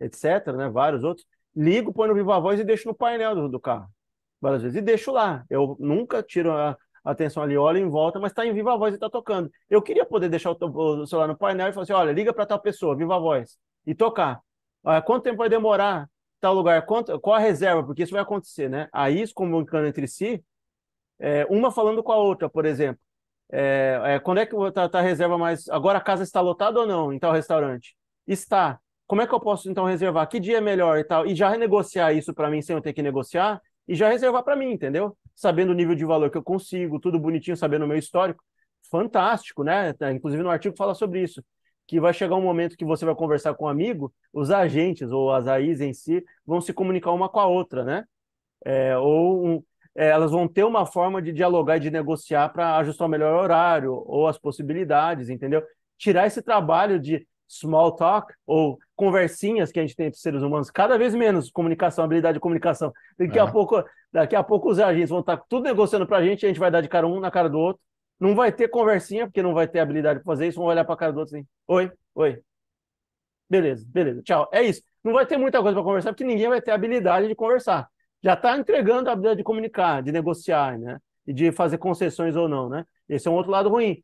etc., 0.00 0.54
né? 0.56 0.68
Vários 0.68 1.04
outros. 1.04 1.26
Ligo, 1.54 1.92
põe 1.92 2.08
no 2.08 2.14
Viva 2.14 2.38
Voz 2.40 2.60
e 2.60 2.64
deixo 2.64 2.88
no 2.88 2.94
painel 2.94 3.34
do, 3.34 3.48
do 3.48 3.60
carro. 3.60 3.88
Várias 4.40 4.62
vezes. 4.62 4.76
E 4.76 4.80
deixo 4.82 5.10
lá. 5.10 5.44
Eu 5.50 5.76
nunca 5.80 6.22
tiro 6.22 6.52
a, 6.52 6.76
atenção 7.04 7.42
ali, 7.42 7.56
olha 7.56 7.78
em 7.78 7.88
volta, 7.88 8.18
mas 8.18 8.32
está 8.32 8.46
em 8.46 8.52
viva 8.52 8.76
voz 8.76 8.92
e 8.92 8.96
está 8.96 9.08
tocando. 9.08 9.50
Eu 9.68 9.80
queria 9.82 10.04
poder 10.04 10.28
deixar 10.28 10.50
o, 10.52 11.06
celular 11.06 11.28
no 11.28 11.36
painel 11.36 11.68
e 11.68 11.72
falar 11.72 11.84
assim: 11.84 11.92
olha, 11.92 12.12
liga 12.12 12.32
para 12.32 12.46
tal 12.46 12.60
pessoa, 12.60 12.96
viva 12.96 13.18
voz, 13.18 13.58
e 13.86 13.94
tocar. 13.94 14.40
Olha, 14.84 15.02
quanto 15.02 15.24
tempo 15.24 15.38
vai 15.38 15.48
demorar 15.48 16.08
tal 16.40 16.54
lugar? 16.54 16.84
Quanto, 16.86 17.18
qual 17.20 17.36
a 17.36 17.38
reserva? 17.38 17.82
Porque 17.84 18.02
isso 18.02 18.12
vai 18.12 18.22
acontecer, 18.22 18.68
né? 18.68 18.88
Aí, 18.92 19.26
se 19.26 19.34
comunicando 19.34 19.86
entre 19.86 20.06
si, 20.06 20.42
é, 21.18 21.46
uma 21.50 21.70
falando 21.70 22.02
com 22.02 22.12
a 22.12 22.16
outra, 22.16 22.48
por 22.48 22.64
exemplo. 22.64 23.00
É, 23.50 24.00
é, 24.04 24.18
quando 24.18 24.38
é 24.38 24.46
que 24.46 24.54
está 24.54 24.88
tá 24.88 24.98
a 24.98 25.02
reserva 25.02 25.38
mais. 25.38 25.68
Agora 25.68 25.98
a 25.98 26.02
casa 26.02 26.22
está 26.22 26.40
lotada 26.40 26.80
ou 26.80 26.86
não 26.86 27.12
em 27.12 27.18
tal 27.18 27.32
restaurante? 27.32 27.96
Está. 28.26 28.78
Como 29.08 29.20
é 29.22 29.26
que 29.26 29.34
eu 29.34 29.40
posso 29.40 29.68
então 29.68 29.84
reservar? 29.86 30.28
Que 30.28 30.38
dia 30.38 30.58
é 30.58 30.60
melhor 30.60 30.98
e 30.98 31.04
tal? 31.04 31.26
E 31.26 31.34
já 31.34 31.48
renegociar 31.50 32.14
isso 32.14 32.32
para 32.32 32.48
mim 32.48 32.62
sem 32.62 32.76
eu 32.76 32.82
ter 32.82 32.92
que 32.92 33.02
negociar 33.02 33.60
e 33.88 33.96
já 33.96 34.08
reservar 34.08 34.44
para 34.44 34.54
mim, 34.54 34.70
entendeu? 34.70 35.16
sabendo 35.38 35.70
o 35.70 35.74
nível 35.74 35.94
de 35.94 36.04
valor 36.04 36.30
que 36.30 36.36
eu 36.36 36.42
consigo, 36.42 36.98
tudo 36.98 37.16
bonitinho, 37.16 37.56
sabendo 37.56 37.84
o 37.84 37.88
meu 37.88 37.96
histórico. 37.96 38.42
Fantástico, 38.90 39.62
né? 39.62 39.92
Tá, 39.92 40.12
inclusive 40.12 40.42
no 40.42 40.50
artigo 40.50 40.76
fala 40.76 40.94
sobre 40.96 41.22
isso, 41.22 41.44
que 41.86 42.00
vai 42.00 42.12
chegar 42.12 42.34
um 42.34 42.42
momento 42.42 42.76
que 42.76 42.84
você 42.84 43.04
vai 43.04 43.14
conversar 43.14 43.54
com 43.54 43.66
um 43.66 43.68
amigo, 43.68 44.12
os 44.32 44.50
agentes 44.50 45.12
ou 45.12 45.32
as 45.32 45.46
AIs 45.46 45.80
em 45.80 45.92
si 45.92 46.24
vão 46.44 46.60
se 46.60 46.72
comunicar 46.72 47.12
uma 47.12 47.28
com 47.28 47.38
a 47.38 47.46
outra, 47.46 47.84
né? 47.84 48.04
É, 48.64 48.98
ou 48.98 49.46
um, 49.46 49.64
é, 49.94 50.08
elas 50.08 50.32
vão 50.32 50.48
ter 50.48 50.64
uma 50.64 50.84
forma 50.84 51.22
de 51.22 51.32
dialogar 51.32 51.76
e 51.76 51.80
de 51.80 51.90
negociar 51.90 52.48
para 52.48 52.76
ajustar 52.78 53.06
o 53.06 53.10
melhor 53.10 53.40
horário 53.40 53.92
ou 54.06 54.26
as 54.26 54.38
possibilidades, 54.38 55.28
entendeu? 55.28 55.62
Tirar 55.96 56.26
esse 56.26 56.42
trabalho 56.42 56.98
de 56.98 57.24
small 57.48 57.94
talk 57.94 58.34
ou 58.44 58.76
conversinhas 58.98 59.70
que 59.70 59.78
a 59.78 59.82
gente 59.82 59.94
tem 59.94 60.06
entre 60.06 60.18
seres 60.18 60.42
humanos, 60.42 60.72
cada 60.72 60.98
vez 60.98 61.14
menos 61.14 61.52
comunicação, 61.52 62.04
habilidade 62.04 62.34
de 62.34 62.40
comunicação. 62.40 62.92
Daqui, 63.16 63.38
a, 63.38 63.46
pouco, 63.46 63.84
daqui 64.12 64.34
a 64.34 64.42
pouco 64.42 64.68
os 64.68 64.80
agentes 64.80 65.10
vão 65.10 65.20
estar 65.20 65.36
tudo 65.48 65.62
negociando 65.62 66.04
para 66.04 66.16
a 66.16 66.22
gente, 66.24 66.44
a 66.44 66.48
gente 66.48 66.58
vai 66.58 66.68
dar 66.68 66.80
de 66.80 66.88
cara 66.88 67.06
um 67.06 67.20
na 67.20 67.30
cara 67.30 67.48
do 67.48 67.60
outro. 67.60 67.80
Não 68.18 68.34
vai 68.34 68.50
ter 68.50 68.66
conversinha, 68.66 69.24
porque 69.24 69.40
não 69.40 69.54
vai 69.54 69.68
ter 69.68 69.78
habilidade 69.78 70.18
para 70.18 70.32
fazer 70.32 70.48
isso, 70.48 70.58
vão 70.58 70.66
olhar 70.66 70.84
para 70.84 70.94
a 70.94 70.96
cara 70.96 71.12
do 71.12 71.20
outro 71.20 71.36
assim: 71.36 71.46
oi, 71.68 71.92
oi. 72.12 72.42
Beleza, 73.48 73.86
beleza, 73.88 74.20
tchau. 74.22 74.48
É 74.52 74.64
isso. 74.64 74.82
Não 75.04 75.12
vai 75.12 75.24
ter 75.24 75.36
muita 75.36 75.62
coisa 75.62 75.76
para 75.76 75.84
conversar, 75.84 76.10
porque 76.10 76.24
ninguém 76.24 76.48
vai 76.48 76.60
ter 76.60 76.72
habilidade 76.72 77.28
de 77.28 77.36
conversar. 77.36 77.88
Já 78.20 78.34
está 78.34 78.58
entregando 78.58 79.08
a 79.08 79.12
habilidade 79.12 79.38
de 79.38 79.44
comunicar, 79.44 80.02
de 80.02 80.10
negociar, 80.10 80.76
né? 80.76 80.98
E 81.24 81.32
de 81.32 81.52
fazer 81.52 81.78
concessões 81.78 82.34
ou 82.34 82.48
não, 82.48 82.68
né? 82.68 82.84
Esse 83.08 83.28
é 83.28 83.30
um 83.30 83.34
outro 83.34 83.52
lado 83.52 83.68
ruim 83.68 84.02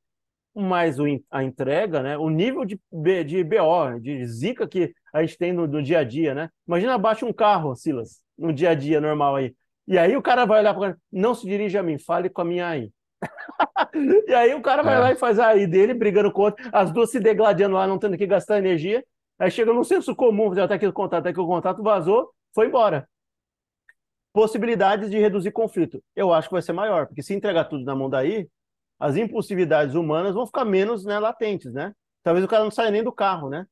mas 0.54 0.99
o, 0.99 1.04
a 1.30 1.42
entrega, 1.42 2.02
né, 2.02 2.16
o 2.16 2.30
nível 2.30 2.64
de, 2.64 2.78
de 3.25 3.42
BO, 3.42 3.99
de 4.00 4.25
zica 4.26 4.68
que 4.68 4.94
a 5.12 5.23
gente 5.23 5.37
tem 5.37 5.52
no, 5.52 5.66
no 5.66 5.82
dia 5.82 5.99
a 5.99 6.04
dia, 6.04 6.34
né? 6.34 6.49
Imagina 6.66 6.94
abaixo 6.94 7.26
um 7.26 7.32
carro, 7.32 7.75
Silas, 7.75 8.20
no 8.38 8.52
dia 8.52 8.70
a 8.70 8.75
dia 8.75 9.00
normal 9.00 9.37
aí. 9.37 9.54
E 9.87 9.99
aí 9.99 10.16
o 10.16 10.23
cara 10.23 10.44
vai 10.44 10.61
olhar 10.61 10.75
para 10.75 10.96
não 11.12 11.34
se 11.34 11.46
dirige 11.46 11.76
a 11.76 11.82
mim, 11.82 11.99
fale 11.99 12.30
com 12.30 12.40
a 12.40 12.44
minha 12.44 12.66
aí. 12.66 12.90
e 14.26 14.34
aí 14.34 14.54
o 14.54 14.62
cara 14.62 14.82
vai 14.82 14.96
é. 14.96 14.99
lá 14.99 15.12
e 15.12 15.16
faz 15.16 15.38
a 15.38 15.49
AI 15.49 15.66
dele, 15.66 15.94
brigando 15.94 16.32
com 16.32 16.42
outro, 16.42 16.68
as 16.73 16.90
duas 16.90 17.11
se 17.11 17.20
degladiando 17.20 17.75
lá, 17.75 17.87
não 17.87 17.99
tendo 17.99 18.16
que 18.16 18.26
gastar 18.26 18.58
energia. 18.58 19.04
Aí 19.38 19.50
chega 19.50 19.73
num 19.73 19.84
senso 19.84 20.14
comum, 20.14 20.54
tá 20.54 20.75
aqui 20.75 20.87
o 20.87 20.92
contato, 20.92 21.20
até 21.20 21.32
que 21.32 21.40
o 21.40 21.46
contato 21.46 21.82
vazou, 21.82 22.30
foi 22.54 22.66
embora. 22.66 23.08
Possibilidades 24.32 25.11
de 25.11 25.18
reduzir 25.18 25.52
conflito. 25.52 26.02
Eu 26.14 26.32
acho 26.32 26.49
que 26.49 26.54
vai 26.54 26.62
ser 26.62 26.73
maior, 26.73 27.06
porque 27.06 27.23
se 27.23 27.34
entregar 27.34 27.64
tudo 27.64 27.84
na 27.84 27.94
mão 27.94 28.08
daí, 28.08 28.49
as 28.99 29.17
impulsividades 29.17 29.95
humanas 29.95 30.35
vão 30.35 30.47
ficar 30.47 30.65
menos 30.65 31.05
né, 31.05 31.19
latentes, 31.19 31.73
né? 31.73 31.93
Talvez 32.23 32.45
o 32.45 32.49
cara 32.49 32.65
não 32.65 32.71
saia 32.71 32.91
nem 32.91 33.03
do 33.03 33.13
carro, 33.13 33.51
né? 33.51 33.67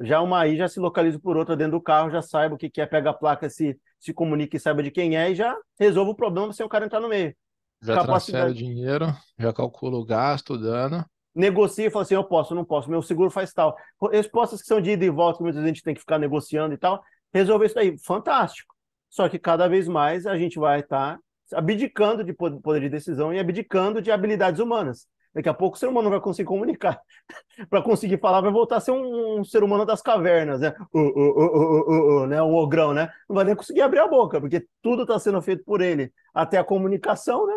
Já 0.00 0.20
uma 0.20 0.40
aí 0.40 0.56
já 0.56 0.68
se 0.68 0.80
localiza 0.80 1.18
por 1.18 1.36
outra 1.36 1.56
dentro 1.56 1.72
do 1.72 1.82
carro, 1.82 2.10
já 2.10 2.22
saiba 2.22 2.54
o 2.54 2.58
que, 2.58 2.70
que 2.70 2.80
é, 2.80 2.86
pega 2.86 3.10
a 3.10 3.14
placa, 3.14 3.50
se, 3.50 3.78
se 3.98 4.14
comunica 4.14 4.56
e 4.56 4.60
saiba 4.60 4.82
de 4.82 4.90
quem 4.90 5.16
é 5.16 5.30
e 5.30 5.34
já 5.34 5.56
resolve 5.78 6.12
o 6.12 6.14
problema 6.14 6.52
sem 6.52 6.64
o 6.64 6.68
cara 6.68 6.86
entrar 6.86 7.00
no 7.00 7.08
meio. 7.08 7.34
Já 7.82 8.04
transfere 8.04 8.50
o 8.50 8.54
dinheiro, 8.54 9.06
já 9.38 9.52
calcula 9.52 9.98
o 9.98 10.04
gasto, 10.04 10.54
o 10.54 10.58
dano. 10.58 11.04
Negocia 11.34 11.86
e 11.86 11.90
fala 11.90 12.04
assim: 12.04 12.14
eu 12.14 12.24
posso, 12.24 12.54
não 12.54 12.64
posso, 12.64 12.88
meu 12.88 13.02
seguro 13.02 13.30
faz 13.30 13.52
tal. 13.52 13.76
Respostas 14.12 14.60
que 14.60 14.68
são 14.68 14.80
de 14.80 14.90
ida 14.90 15.04
e 15.04 15.10
volta, 15.10 15.38
que 15.38 15.44
muita 15.44 15.62
gente 15.62 15.82
tem 15.82 15.94
que 15.94 16.00
ficar 16.00 16.18
negociando 16.18 16.72
e 16.72 16.78
tal. 16.78 17.02
Resolver 17.34 17.66
isso 17.66 17.78
aí, 17.78 17.98
fantástico. 17.98 18.74
Só 19.10 19.28
que 19.28 19.38
cada 19.38 19.68
vez 19.68 19.88
mais 19.88 20.26
a 20.26 20.38
gente 20.38 20.58
vai 20.58 20.80
estar 20.80 21.16
tá 21.16 21.20
abdicando 21.54 22.24
de 22.24 22.32
poder 22.32 22.80
de 22.80 22.88
decisão 22.88 23.32
e 23.32 23.38
abdicando 23.38 24.00
de 24.00 24.10
habilidades 24.10 24.60
humanas. 24.60 25.06
Daqui 25.34 25.48
a 25.48 25.54
pouco 25.54 25.76
o 25.76 25.78
ser 25.78 25.86
humano 25.86 26.10
vai 26.10 26.20
conseguir 26.20 26.46
comunicar. 26.46 27.00
Para 27.70 27.82
conseguir 27.82 28.18
falar, 28.18 28.42
vai 28.42 28.52
voltar 28.52 28.76
a 28.76 28.80
ser 28.80 28.90
um, 28.90 29.40
um 29.40 29.44
ser 29.44 29.62
humano 29.62 29.86
das 29.86 30.02
cavernas, 30.02 30.60
né? 30.60 30.74
Uh, 30.92 31.00
uh, 31.00 32.22
uh, 32.22 32.26
né? 32.26 32.42
Um 32.42 32.54
ogrão, 32.54 32.92
né? 32.92 33.10
Não 33.28 33.36
vai 33.36 33.44
nem 33.44 33.56
conseguir 33.56 33.80
abrir 33.80 34.00
a 34.00 34.08
boca, 34.08 34.40
porque 34.40 34.66
tudo 34.82 35.02
está 35.02 35.18
sendo 35.18 35.40
feito 35.40 35.64
por 35.64 35.80
ele. 35.80 36.12
Até 36.34 36.58
a 36.58 36.64
comunicação, 36.64 37.46
né? 37.46 37.54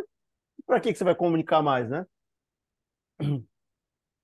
Para 0.66 0.80
que, 0.80 0.94
que 0.94 0.98
você 0.98 1.04
vai 1.04 1.16
comunicar 1.16 1.62
mais, 1.62 1.90
né? 1.90 2.06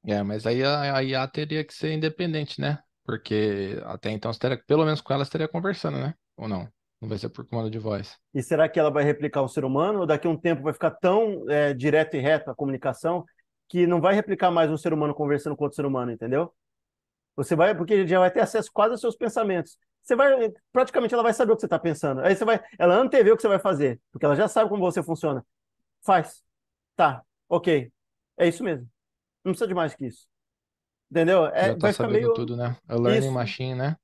É, 0.06 0.24
mas 0.24 0.48
aí 0.48 0.64
a, 0.64 0.98
a 0.98 1.04
IA 1.04 1.28
teria 1.28 1.64
que 1.64 1.74
ser 1.74 1.92
independente, 1.92 2.60
né? 2.60 2.80
Porque 3.04 3.78
até 3.84 4.12
então, 4.12 4.32
teria, 4.32 4.58
pelo 4.66 4.86
menos 4.86 5.02
com 5.02 5.14
ela, 5.14 5.26
você 5.26 5.30
estaria 5.30 5.48
conversando, 5.48 5.98
né? 5.98 6.16
Ou 6.38 6.48
não? 6.48 6.72
Não 7.02 7.10
vai 7.10 7.18
ser 7.18 7.30
por 7.30 7.44
comando 7.46 7.70
de 7.70 7.80
voz. 7.80 8.16
E 8.32 8.44
será 8.44 8.70
que 8.70 8.80
ela 8.80 8.92
vai 8.92 9.04
replicar 9.04 9.42
um 9.42 9.48
ser 9.48 9.66
humano? 9.66 10.02
Ou 10.02 10.06
daqui 10.06 10.28
a 10.28 10.30
um 10.30 10.38
tempo 10.38 10.62
vai 10.62 10.72
ficar 10.72 10.92
tão 10.92 11.50
é, 11.50 11.74
direto 11.74 12.16
e 12.16 12.20
reto 12.20 12.52
a 12.52 12.56
comunicação 12.56 13.26
que 13.68 13.88
não 13.88 14.00
vai 14.00 14.14
replicar 14.14 14.52
mais 14.52 14.70
um 14.70 14.78
ser 14.78 14.94
humano 14.94 15.16
conversando 15.16 15.56
com 15.56 15.64
outro 15.64 15.76
ser 15.76 15.86
humano, 15.86 16.12
entendeu? 16.12 16.54
Você 17.36 17.56
vai, 17.56 17.74
porque 17.76 18.06
já 18.06 18.20
vai 18.20 18.30
ter 18.30 18.42
acesso 18.42 18.70
quase 18.72 18.92
aos 18.92 19.02
seus 19.02 19.16
pensamentos. 19.16 19.78
Você 20.04 20.16
vai, 20.16 20.52
praticamente 20.72 21.14
ela 21.14 21.24
vai 21.24 21.34
saber 21.34 21.54
o 21.54 21.56
que 21.56 21.62
você 21.62 21.68
está 21.68 21.80
pensando. 21.80 22.22
Aí 22.22 22.36
você 22.36 22.46
vai, 22.46 22.62
ela 22.78 22.96
antevê 22.96 23.32
o 23.32 23.36
que 23.36 23.42
você 23.42 23.48
vai 23.48 23.60
fazer, 23.60 24.00
porque 24.12 24.26
ela 24.26 24.36
já 24.36 24.48
sabe 24.48 24.70
como 24.70 24.82
você 24.82 25.02
funciona. 25.02 25.44
Faz. 26.06 26.44
Tá, 26.96 27.24
ok. 27.50 27.92
É 28.38 28.48
isso 28.48 28.64
mesmo. 28.64 28.88
Não 29.44 29.54
precisa 29.54 29.68
de 29.68 29.74
mais 29.74 29.96
que 29.96 30.06
isso. 30.06 30.28
Entendeu? 31.10 31.48
É, 31.48 31.68
Já 31.68 31.74
tá 31.74 31.80
vai 31.80 31.94
ficar 31.94 32.08
meio. 32.10 32.34
tudo, 32.34 32.56
né? 32.56 32.78
A 32.88 32.96
learning 32.96 33.28
isso. 33.28 33.32
machine, 33.32 33.76
né? 33.76 33.98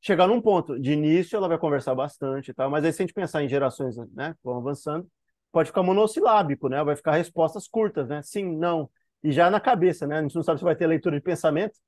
Chegar 0.00 0.26
num 0.26 0.40
ponto. 0.40 0.78
De 0.80 0.92
início, 0.92 1.36
ela 1.36 1.48
vai 1.48 1.58
conversar 1.58 1.94
bastante 1.94 2.50
e 2.50 2.54
tal, 2.54 2.70
mas 2.70 2.84
aí 2.84 2.92
se 2.92 3.02
a 3.02 3.06
gente 3.06 3.14
pensar 3.14 3.42
em 3.42 3.48
gerações, 3.48 3.96
né, 4.14 4.34
vão 4.42 4.56
avançando, 4.56 5.06
pode 5.52 5.68
ficar 5.68 5.82
monossilábico, 5.82 6.68
né? 6.68 6.82
Vai 6.82 6.96
ficar 6.96 7.12
respostas 7.12 7.68
curtas, 7.68 8.08
né? 8.08 8.22
Sim, 8.22 8.56
não. 8.56 8.90
E 9.22 9.32
já 9.32 9.50
na 9.50 9.60
cabeça, 9.60 10.06
né? 10.06 10.18
A 10.18 10.22
gente 10.22 10.34
não 10.34 10.42
sabe 10.42 10.58
se 10.58 10.64
vai 10.64 10.76
ter 10.76 10.86
leitura 10.86 11.16
de 11.16 11.22
pensamento, 11.22 11.78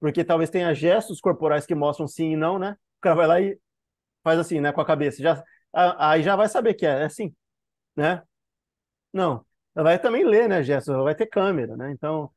porque 0.00 0.24
talvez 0.24 0.50
tenha 0.50 0.74
gestos 0.74 1.20
corporais 1.20 1.66
que 1.66 1.74
mostram 1.74 2.08
sim 2.08 2.32
e 2.32 2.36
não, 2.36 2.58
né? 2.58 2.72
O 2.98 3.00
cara 3.02 3.16
vai 3.16 3.26
lá 3.26 3.40
e 3.40 3.58
faz 4.24 4.38
assim, 4.38 4.60
né, 4.60 4.72
com 4.72 4.80
a 4.80 4.86
cabeça. 4.86 5.22
Já, 5.22 5.42
aí 5.98 6.22
já 6.22 6.36
vai 6.36 6.48
saber 6.48 6.74
que 6.74 6.86
é, 6.86 7.02
é 7.02 7.04
assim, 7.04 7.34
né? 7.96 8.22
Não. 9.12 9.44
Ela 9.74 9.84
vai 9.84 9.98
também 9.98 10.24
ler, 10.24 10.48
né? 10.48 10.62
Ela 10.88 11.02
vai 11.02 11.14
ter 11.14 11.26
câmera, 11.26 11.76
né? 11.76 11.90
Então, 11.92 12.30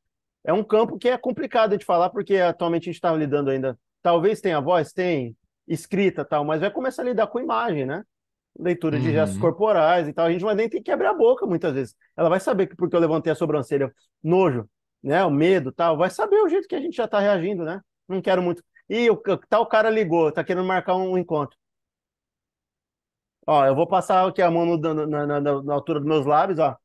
é 0.43 0.53
um 0.53 0.63
campo 0.63 0.97
que 0.97 1.09
é 1.09 1.17
complicado 1.17 1.77
de 1.77 1.85
falar, 1.85 2.09
porque 2.09 2.37
atualmente 2.37 2.83
a 2.83 2.85
gente 2.85 2.95
está 2.95 3.13
lidando 3.13 3.49
ainda. 3.49 3.77
Talvez 4.05 4.39
tenha 4.39 4.61
voz, 4.61 4.93
tem 4.93 5.35
escrita 5.67 6.23
tal, 6.23 6.45
mas 6.45 6.61
vai 6.61 6.69
começar 6.69 7.01
a 7.01 7.05
lidar 7.05 7.25
com 7.25 7.39
imagem, 7.39 7.87
né? 7.87 8.03
Leitura 8.55 8.99
de 8.99 9.07
uhum. 9.07 9.13
gestos 9.13 9.39
corporais 9.39 10.07
e 10.07 10.13
tal. 10.13 10.27
A 10.27 10.31
gente 10.31 10.43
vai 10.43 10.53
nem 10.53 10.69
ter 10.69 10.79
que 10.79 10.91
abrir 10.91 11.07
a 11.07 11.13
boca 11.13 11.47
muitas 11.47 11.73
vezes. 11.73 11.95
Ela 12.15 12.29
vai 12.29 12.39
saber 12.39 12.67
que 12.67 12.75
porque 12.75 12.95
eu 12.95 12.99
levantei 12.99 13.33
a 13.33 13.35
sobrancelha, 13.35 13.91
nojo, 14.23 14.69
né? 15.01 15.25
O 15.25 15.31
medo 15.31 15.71
tal, 15.71 15.97
vai 15.97 16.11
saber 16.11 16.35
o 16.35 16.47
jeito 16.47 16.67
que 16.67 16.75
a 16.75 16.79
gente 16.79 16.95
já 16.95 17.05
está 17.05 17.19
reagindo, 17.19 17.63
né? 17.63 17.81
Não 18.07 18.21
quero 18.21 18.43
muito. 18.43 18.63
E 18.87 19.09
o 19.09 19.19
tal 19.49 19.65
cara 19.65 19.89
ligou, 19.89 20.31
tá 20.31 20.43
querendo 20.43 20.67
marcar 20.67 20.95
um 20.97 21.17
encontro. 21.17 21.57
Ó, 23.47 23.65
eu 23.65 23.73
vou 23.73 23.87
passar 23.87 24.27
aqui 24.27 24.39
a 24.43 24.51
mão 24.51 24.67
no, 24.67 24.77
na, 24.77 25.25
na, 25.25 25.41
na, 25.41 25.63
na 25.63 25.73
altura 25.73 25.99
dos 25.99 26.07
meus 26.07 26.27
lábios, 26.27 26.59
ó. 26.59 26.77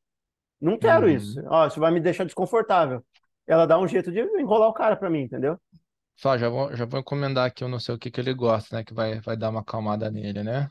Não 0.59 0.79
quero 0.79 1.05
uhum. 1.07 1.13
isso. 1.13 1.39
Ó, 1.49 1.67
isso 1.67 1.79
vai 1.79 1.91
me 1.91 2.01
deixar 2.01 2.25
desconfortável. 2.25 3.05
Ela 3.47 3.67
dá 3.67 3.79
um 3.79 3.87
jeito 3.87 4.11
de 4.11 4.21
enrolar 4.41 4.71
o 4.71 4.73
cara 4.73 4.97
para 4.97 5.11
mim, 5.11 5.21
entendeu? 5.21 5.61
Só, 6.21 6.37
já 6.37 6.51
vou, 6.51 6.77
já 6.77 6.85
vou 6.85 7.01
encomendar 7.01 7.47
aqui, 7.47 7.65
eu 7.65 7.69
não 7.69 7.81
sei 7.81 7.95
o 7.95 7.99
que 7.99 8.11
que 8.11 8.21
ele 8.21 8.35
gosta, 8.35 8.77
né? 8.77 8.85
Que 8.85 8.93
vai, 8.93 9.21
vai 9.21 9.39
dar 9.39 9.49
uma 9.49 9.61
acalmada 9.61 10.11
nele, 10.11 10.43
né? 10.43 10.69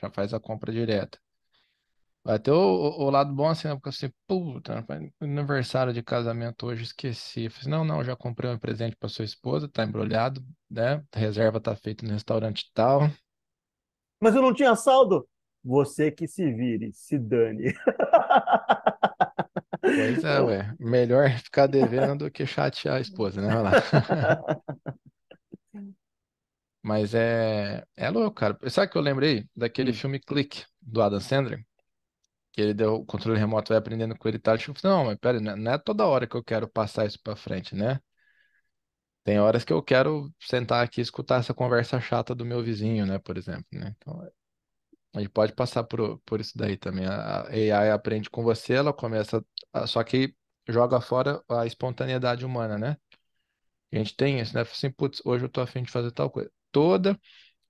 Já 0.00 0.10
faz 0.10 0.32
a 0.32 0.40
compra 0.40 0.72
direta. 0.72 1.18
Vai 2.24 2.38
ter 2.38 2.52
o, 2.52 2.56
o, 2.56 3.10
lado 3.10 3.30
bom 3.34 3.48
assim, 3.48 3.68
né? 3.68 3.74
Porque 3.74 3.90
assim, 3.90 4.10
puta, 4.26 4.82
aniversário 5.20 5.92
de 5.92 6.02
casamento 6.02 6.66
hoje, 6.66 6.84
esqueci. 6.84 7.50
Falei, 7.50 7.60
assim, 7.60 7.68
não, 7.68 7.84
não, 7.84 8.02
já 8.02 8.16
comprei 8.16 8.50
um 8.50 8.58
presente 8.58 8.96
para 8.96 9.10
sua 9.10 9.26
esposa, 9.26 9.68
tá 9.68 9.84
embrulhado, 9.84 10.42
né? 10.70 11.04
A 11.12 11.18
reserva 11.18 11.60
tá 11.60 11.76
feita 11.76 12.06
no 12.06 12.12
restaurante 12.12 12.70
tal. 12.72 13.02
Mas 14.18 14.34
eu 14.34 14.40
não 14.40 14.54
tinha 14.54 14.74
saldo. 14.74 15.28
Você 15.62 16.10
que 16.10 16.26
se 16.26 16.50
vire, 16.50 16.94
se 16.94 17.18
dane. 17.18 17.74
Pois 19.94 20.24
é, 20.24 20.40
ué. 20.40 20.74
Melhor 20.78 21.30
ficar 21.38 21.66
devendo 21.66 22.24
do 22.24 22.30
que 22.30 22.46
chatear 22.46 22.96
a 22.96 23.00
esposa, 23.00 23.40
né? 23.40 23.48
Vai 23.48 23.62
lá. 23.62 23.72
Mas 26.82 27.14
é, 27.14 27.84
é 27.96 28.10
louco, 28.10 28.36
cara. 28.36 28.58
Sabe 28.70 28.88
o 28.88 28.90
que 28.90 28.98
eu 28.98 29.02
lembrei? 29.02 29.46
Daquele 29.54 29.90
hum. 29.90 29.94
filme 29.94 30.20
Click, 30.20 30.64
do 30.80 31.02
Adam 31.02 31.20
Sandler, 31.20 31.64
que 32.52 32.60
ele 32.60 32.74
deu 32.74 32.96
o 32.96 33.06
controle 33.06 33.38
remoto, 33.38 33.70
vai 33.70 33.78
aprendendo 33.78 34.16
com 34.16 34.28
ele 34.28 34.38
e 34.38 34.40
tal. 34.40 34.56
Tipo, 34.56 34.78
não, 34.82 35.06
mas 35.06 35.18
pera, 35.18 35.40
não 35.40 35.72
é 35.72 35.78
toda 35.78 36.06
hora 36.06 36.26
que 36.26 36.36
eu 36.36 36.42
quero 36.42 36.68
passar 36.68 37.06
isso 37.06 37.20
pra 37.22 37.36
frente, 37.36 37.74
né? 37.74 38.00
Tem 39.24 39.38
horas 39.38 39.62
que 39.62 39.72
eu 39.72 39.82
quero 39.82 40.32
sentar 40.40 40.82
aqui 40.82 41.00
e 41.00 41.02
escutar 41.02 41.40
essa 41.40 41.52
conversa 41.52 42.00
chata 42.00 42.34
do 42.34 42.46
meu 42.46 42.62
vizinho, 42.62 43.04
né, 43.04 43.18
por 43.18 43.36
exemplo, 43.36 43.66
né? 43.72 43.94
Então, 43.98 44.26
a 45.14 45.20
gente 45.20 45.30
pode 45.30 45.52
passar 45.52 45.84
por, 45.84 46.18
por 46.24 46.40
isso 46.40 46.56
daí 46.56 46.76
também. 46.76 47.06
A 47.06 47.42
AI 47.48 47.90
aprende 47.90 48.30
com 48.30 48.42
você, 48.42 48.74
ela 48.74 48.92
começa. 48.92 49.44
A, 49.72 49.86
só 49.86 50.02
que 50.02 50.34
joga 50.68 51.00
fora 51.00 51.42
a 51.48 51.66
espontaneidade 51.66 52.44
humana, 52.44 52.78
né? 52.78 52.96
A 53.92 53.96
gente 53.96 54.16
tem 54.16 54.40
isso, 54.40 54.54
né? 54.54 54.62
Assim, 54.62 54.90
putz, 54.90 55.22
hoje 55.24 55.44
eu 55.44 55.48
tô 55.48 55.60
afim 55.60 55.82
de 55.82 55.90
fazer 55.90 56.10
tal 56.12 56.30
coisa. 56.30 56.50
Toda 56.70 57.18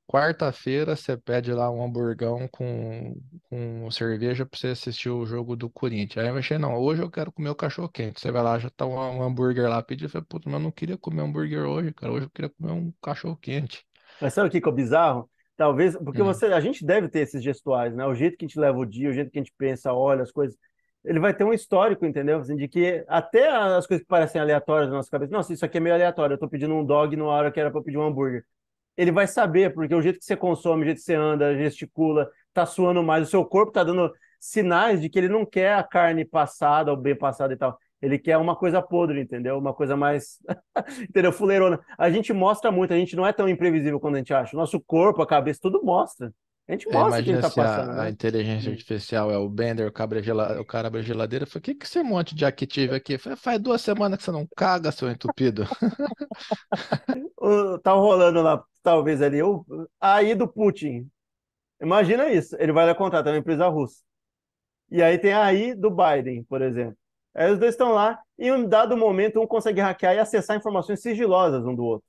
quarta-feira 0.09 0.97
você 0.97 1.17
pede 1.17 1.53
lá 1.53 1.71
um 1.71 1.85
hamburgão 1.85 2.49
com, 2.49 3.15
com 3.43 3.91
cerveja 3.91 4.47
pra 4.47 4.59
você 4.59 4.69
assistir 4.69 5.11
o 5.11 5.27
jogo 5.27 5.55
do 5.55 5.69
Corinthians. 5.69 6.25
Aí 6.25 6.31
eu 6.31 6.39
achei, 6.39 6.57
não, 6.57 6.75
hoje 6.77 7.03
eu 7.03 7.11
quero 7.11 7.31
comer 7.31 7.51
o 7.51 7.55
cachorro 7.55 7.91
quente. 7.91 8.21
Você 8.21 8.33
vai 8.33 8.43
lá, 8.43 8.59
já 8.59 8.71
tá 8.71 8.87
um, 8.87 8.95
um 8.95 9.23
hambúrguer 9.23 9.69
lá, 9.69 9.83
pediu, 9.83 10.09
fala, 10.09 10.25
putz, 10.25 10.47
mas 10.47 10.55
eu 10.55 10.61
não 10.61 10.71
queria 10.71 10.97
comer 10.97 11.23
hambúrguer 11.23 11.65
hoje, 11.65 11.93
cara. 11.93 12.13
Hoje 12.13 12.27
eu 12.27 12.31
queria 12.31 12.49
comer 12.49 12.73
um 12.73 12.93
cachorro 13.03 13.37
quente. 13.37 13.85
Mas 14.21 14.33
sabe 14.33 14.49
o 14.49 14.51
que, 14.51 14.61
que 14.61 14.69
é 14.69 14.73
bizarro? 14.73 15.31
Talvez, 15.57 15.97
porque 15.97 16.23
hum. 16.23 16.27
você, 16.27 16.47
a 16.47 16.61
gente 16.61 16.87
deve 16.87 17.09
ter 17.09 17.21
esses 17.21 17.43
gestuais, 17.43 17.95
né? 17.95 18.07
O 18.07 18.15
jeito 18.15 18.37
que 18.37 18.45
a 18.45 18.49
gente 18.49 18.59
leva 18.59 18.79
o 18.79 18.87
dia, 18.87 19.11
o 19.11 19.13
jeito 19.13 19.31
que 19.31 19.39
a 19.39 19.43
gente 19.43 19.55
pensa, 19.59 19.93
olha 19.93 20.23
as 20.23 20.33
coisas. 20.33 20.57
Ele 21.05 21.21
vai 21.21 21.33
ter 21.33 21.45
um 21.45 21.53
histórico, 21.53 22.05
entendeu? 22.05 22.41
Assim, 22.41 22.57
de 22.57 22.69
que 22.69 23.05
até 23.09 23.49
as 23.49 23.87
coisas 23.87 24.03
que 24.05 24.09
parecem 24.09 24.41
aleatórias 24.41 24.91
na 24.91 24.97
nossa 24.97 25.11
cabeça, 25.11 25.33
nossa, 25.33 25.53
isso 25.53 25.65
aqui 25.65 25.79
é 25.79 25.81
meio 25.81 25.95
aleatório, 25.95 26.35
eu 26.35 26.39
tô 26.39 26.49
pedindo 26.49 26.75
um 26.75 26.85
dog 26.85 27.17
na 27.17 27.25
hora 27.25 27.51
que 27.51 27.61
era 27.61 27.71
para 27.71 27.83
pedir 27.83 27.99
um 27.99 28.03
hambúrguer. 28.03 28.45
Ele 28.97 29.13
vai 29.13 29.27
saber, 29.27 29.73
porque 29.73 29.95
o 29.95 30.03
jeito 30.03 30.19
que 30.19 30.25
você 30.25 30.37
consome, 30.37 30.83
o 30.83 30.85
jeito 30.87 30.99
que 30.99 31.05
você 31.05 31.15
anda, 31.15 31.57
gesticula, 31.57 32.29
tá 32.53 32.67
suando 32.67 33.03
mais, 33.03 33.29
o 33.29 33.31
seu 33.31 33.45
corpo 33.45 33.73
tá 33.73 33.85
dando 33.85 34.13
sinais 34.41 35.01
de 35.01 35.09
que 35.09 35.19
ele 35.19 35.29
não 35.29 35.47
quer 35.47 35.75
a 35.75 35.83
carne 35.83 36.25
passada 36.25 36.91
ou 36.91 36.97
bem 36.97 37.17
passada 37.17 37.53
e 37.53 37.57
tal. 37.57 37.79
Ele 38.01 38.19
quer 38.19 38.37
uma 38.37 38.55
coisa 38.55 38.81
podre, 38.81 39.21
entendeu? 39.21 39.59
Uma 39.59 39.75
coisa 39.75 39.97
mais. 39.97 40.39
entendeu? 41.09 41.33
Fuleirona. 41.33 41.81
A 41.99 42.11
gente 42.11 42.33
mostra 42.33 42.71
muito, 42.71 42.93
a 42.93 42.97
gente 42.97 43.17
não 43.17 43.27
é 43.27 43.33
tão 43.33 43.49
imprevisível 43.49 43.99
quando 43.99 44.15
a 44.15 44.19
gente 44.19 44.33
acha. 44.33 44.57
O 44.57 44.61
nosso 44.61 44.81
corpo, 44.81 45.21
a 45.21 45.27
cabeça, 45.27 45.61
tudo 45.63 45.83
mostra. 45.83 46.33
A 46.69 46.73
gente 46.73 46.87
mostra 46.91 47.21
é, 47.21 47.23
que 47.23 47.31
está 47.31 47.51
passando. 47.51 47.91
A, 47.91 47.95
né? 47.95 48.03
a 48.03 48.11
inteligência 48.11 48.71
artificial 48.71 49.31
é 49.31 49.39
o 49.39 49.49
Bender, 49.49 49.89
o, 49.89 49.93
cabra 49.93 50.23
gela... 50.23 50.61
o 50.61 50.65
cara 50.67 50.89
abre 50.89 51.01
a 51.01 51.03
geladeira. 51.03 51.47
Falei, 51.47 51.61
o 51.61 51.63
que, 51.63 51.75
que 51.75 51.87
esse 51.87 52.03
monte 52.03 52.35
de 52.35 52.45
active 52.45 52.95
aqui? 52.95 53.17
Falei, 53.17 53.37
faz 53.37 53.59
duas 53.59 53.81
semanas 53.81 54.19
que 54.19 54.25
você 54.25 54.31
não 54.31 54.47
caga, 54.55 54.93
seu 54.93 55.11
entupido. 55.11 55.65
tá 57.83 57.93
rolando 57.93 58.43
lá, 58.43 58.63
talvez 58.83 59.23
ali, 59.23 59.43
o 59.43 59.65
aí 59.99 60.35
do 60.35 60.47
Putin. 60.47 61.09
Imagina 61.81 62.29
isso. 62.29 62.55
Ele 62.59 62.73
vai 62.73 62.87
lá 62.87 62.95
contratar 62.95 63.33
uma 63.33 63.39
empresa 63.39 63.67
russa. 63.69 64.03
E 64.91 65.03
aí 65.03 65.19
tem 65.19 65.33
a 65.33 65.45
AI 65.45 65.75
do 65.75 65.91
Biden, 65.91 66.45
por 66.45 66.61
exemplo. 66.61 66.97
Aí 67.35 67.51
os 67.51 67.59
dois 67.59 67.75
estão 67.75 67.93
lá 67.93 68.21
e 68.39 68.49
em 68.49 68.53
um 68.53 68.69
dado 68.69 68.97
momento 68.97 69.41
um 69.41 69.47
consegue 69.47 69.81
hackear 69.81 70.17
e 70.17 70.19
acessar 70.19 70.57
informações 70.57 71.01
sigilosas 71.01 71.65
um 71.65 71.75
do 71.75 71.85
outro. 71.85 72.07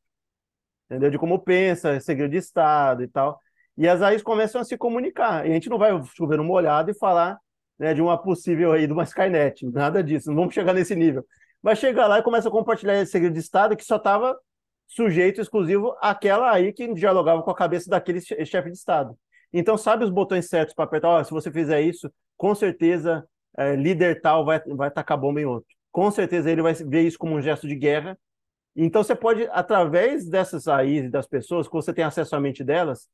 Entendeu? 0.89 1.11
De 1.11 1.19
como 1.19 1.39
pensa, 1.39 1.99
segredo 2.01 2.31
de 2.31 2.37
Estado 2.37 3.03
e 3.03 3.07
tal. 3.07 3.39
E 3.79 3.87
as 3.87 4.01
AIs 4.01 4.21
começam 4.21 4.59
a 4.59 4.65
se 4.65 4.77
comunicar. 4.77 5.47
E 5.47 5.51
a 5.51 5.53
gente 5.53 5.69
não 5.69 5.77
vai 5.77 5.89
chover 6.13 6.37
no 6.37 6.43
molhado 6.43 6.91
e 6.91 6.93
falar 6.93 7.39
né, 7.79 7.93
de 7.93 8.01
uma 8.01 8.21
possível 8.21 8.73
aí, 8.73 8.85
de 8.85 8.91
uma 8.91 9.03
Skynet, 9.03 9.65
nada 9.67 10.03
disso, 10.03 10.27
não 10.27 10.35
vamos 10.35 10.53
chegar 10.53 10.73
nesse 10.73 10.93
nível. 10.93 11.25
Vai 11.63 11.77
chegar 11.77 12.05
lá 12.05 12.19
e 12.19 12.23
começa 12.23 12.49
a 12.49 12.51
compartilhar 12.51 13.01
esse 13.01 13.13
segredo 13.13 13.33
de 13.33 13.39
Estado 13.39 13.77
que 13.77 13.85
só 13.85 13.95
estava 13.95 14.37
sujeito 14.85 15.39
exclusivo 15.39 15.95
àquela 16.01 16.51
aí 16.51 16.73
que 16.73 16.93
dialogava 16.93 17.41
com 17.41 17.51
a 17.51 17.55
cabeça 17.55 17.89
daquele 17.89 18.19
chefe 18.19 18.69
de 18.69 18.77
Estado. 18.77 19.17
Então, 19.53 19.77
sabe 19.77 20.03
os 20.03 20.09
botões 20.09 20.49
certos 20.49 20.75
para 20.75 20.83
apertar? 20.83 21.17
Oh, 21.17 21.23
se 21.23 21.31
você 21.31 21.49
fizer 21.49 21.81
isso, 21.81 22.11
com 22.35 22.53
certeza, 22.53 23.25
é, 23.57 23.77
líder 23.77 24.19
tal 24.19 24.43
vai, 24.43 24.59
vai 24.59 24.91
tacar 24.91 25.17
bomba 25.17 25.39
em 25.39 25.45
outro. 25.45 25.69
Com 25.89 26.11
certeza 26.11 26.51
ele 26.51 26.61
vai 26.61 26.73
ver 26.73 27.03
isso 27.03 27.17
como 27.17 27.33
um 27.33 27.41
gesto 27.41 27.65
de 27.65 27.75
guerra. 27.75 28.19
Então, 28.75 29.03
você 29.03 29.15
pode, 29.15 29.47
através 29.51 30.27
dessas 30.29 30.65
raízes 30.65 31.09
das 31.09 31.27
pessoas, 31.27 31.65
que 31.65 31.73
você 31.73 31.93
tem 31.93 32.03
acesso 32.03 32.35
à 32.35 32.39
mente 32.41 32.61
delas, 32.61 33.07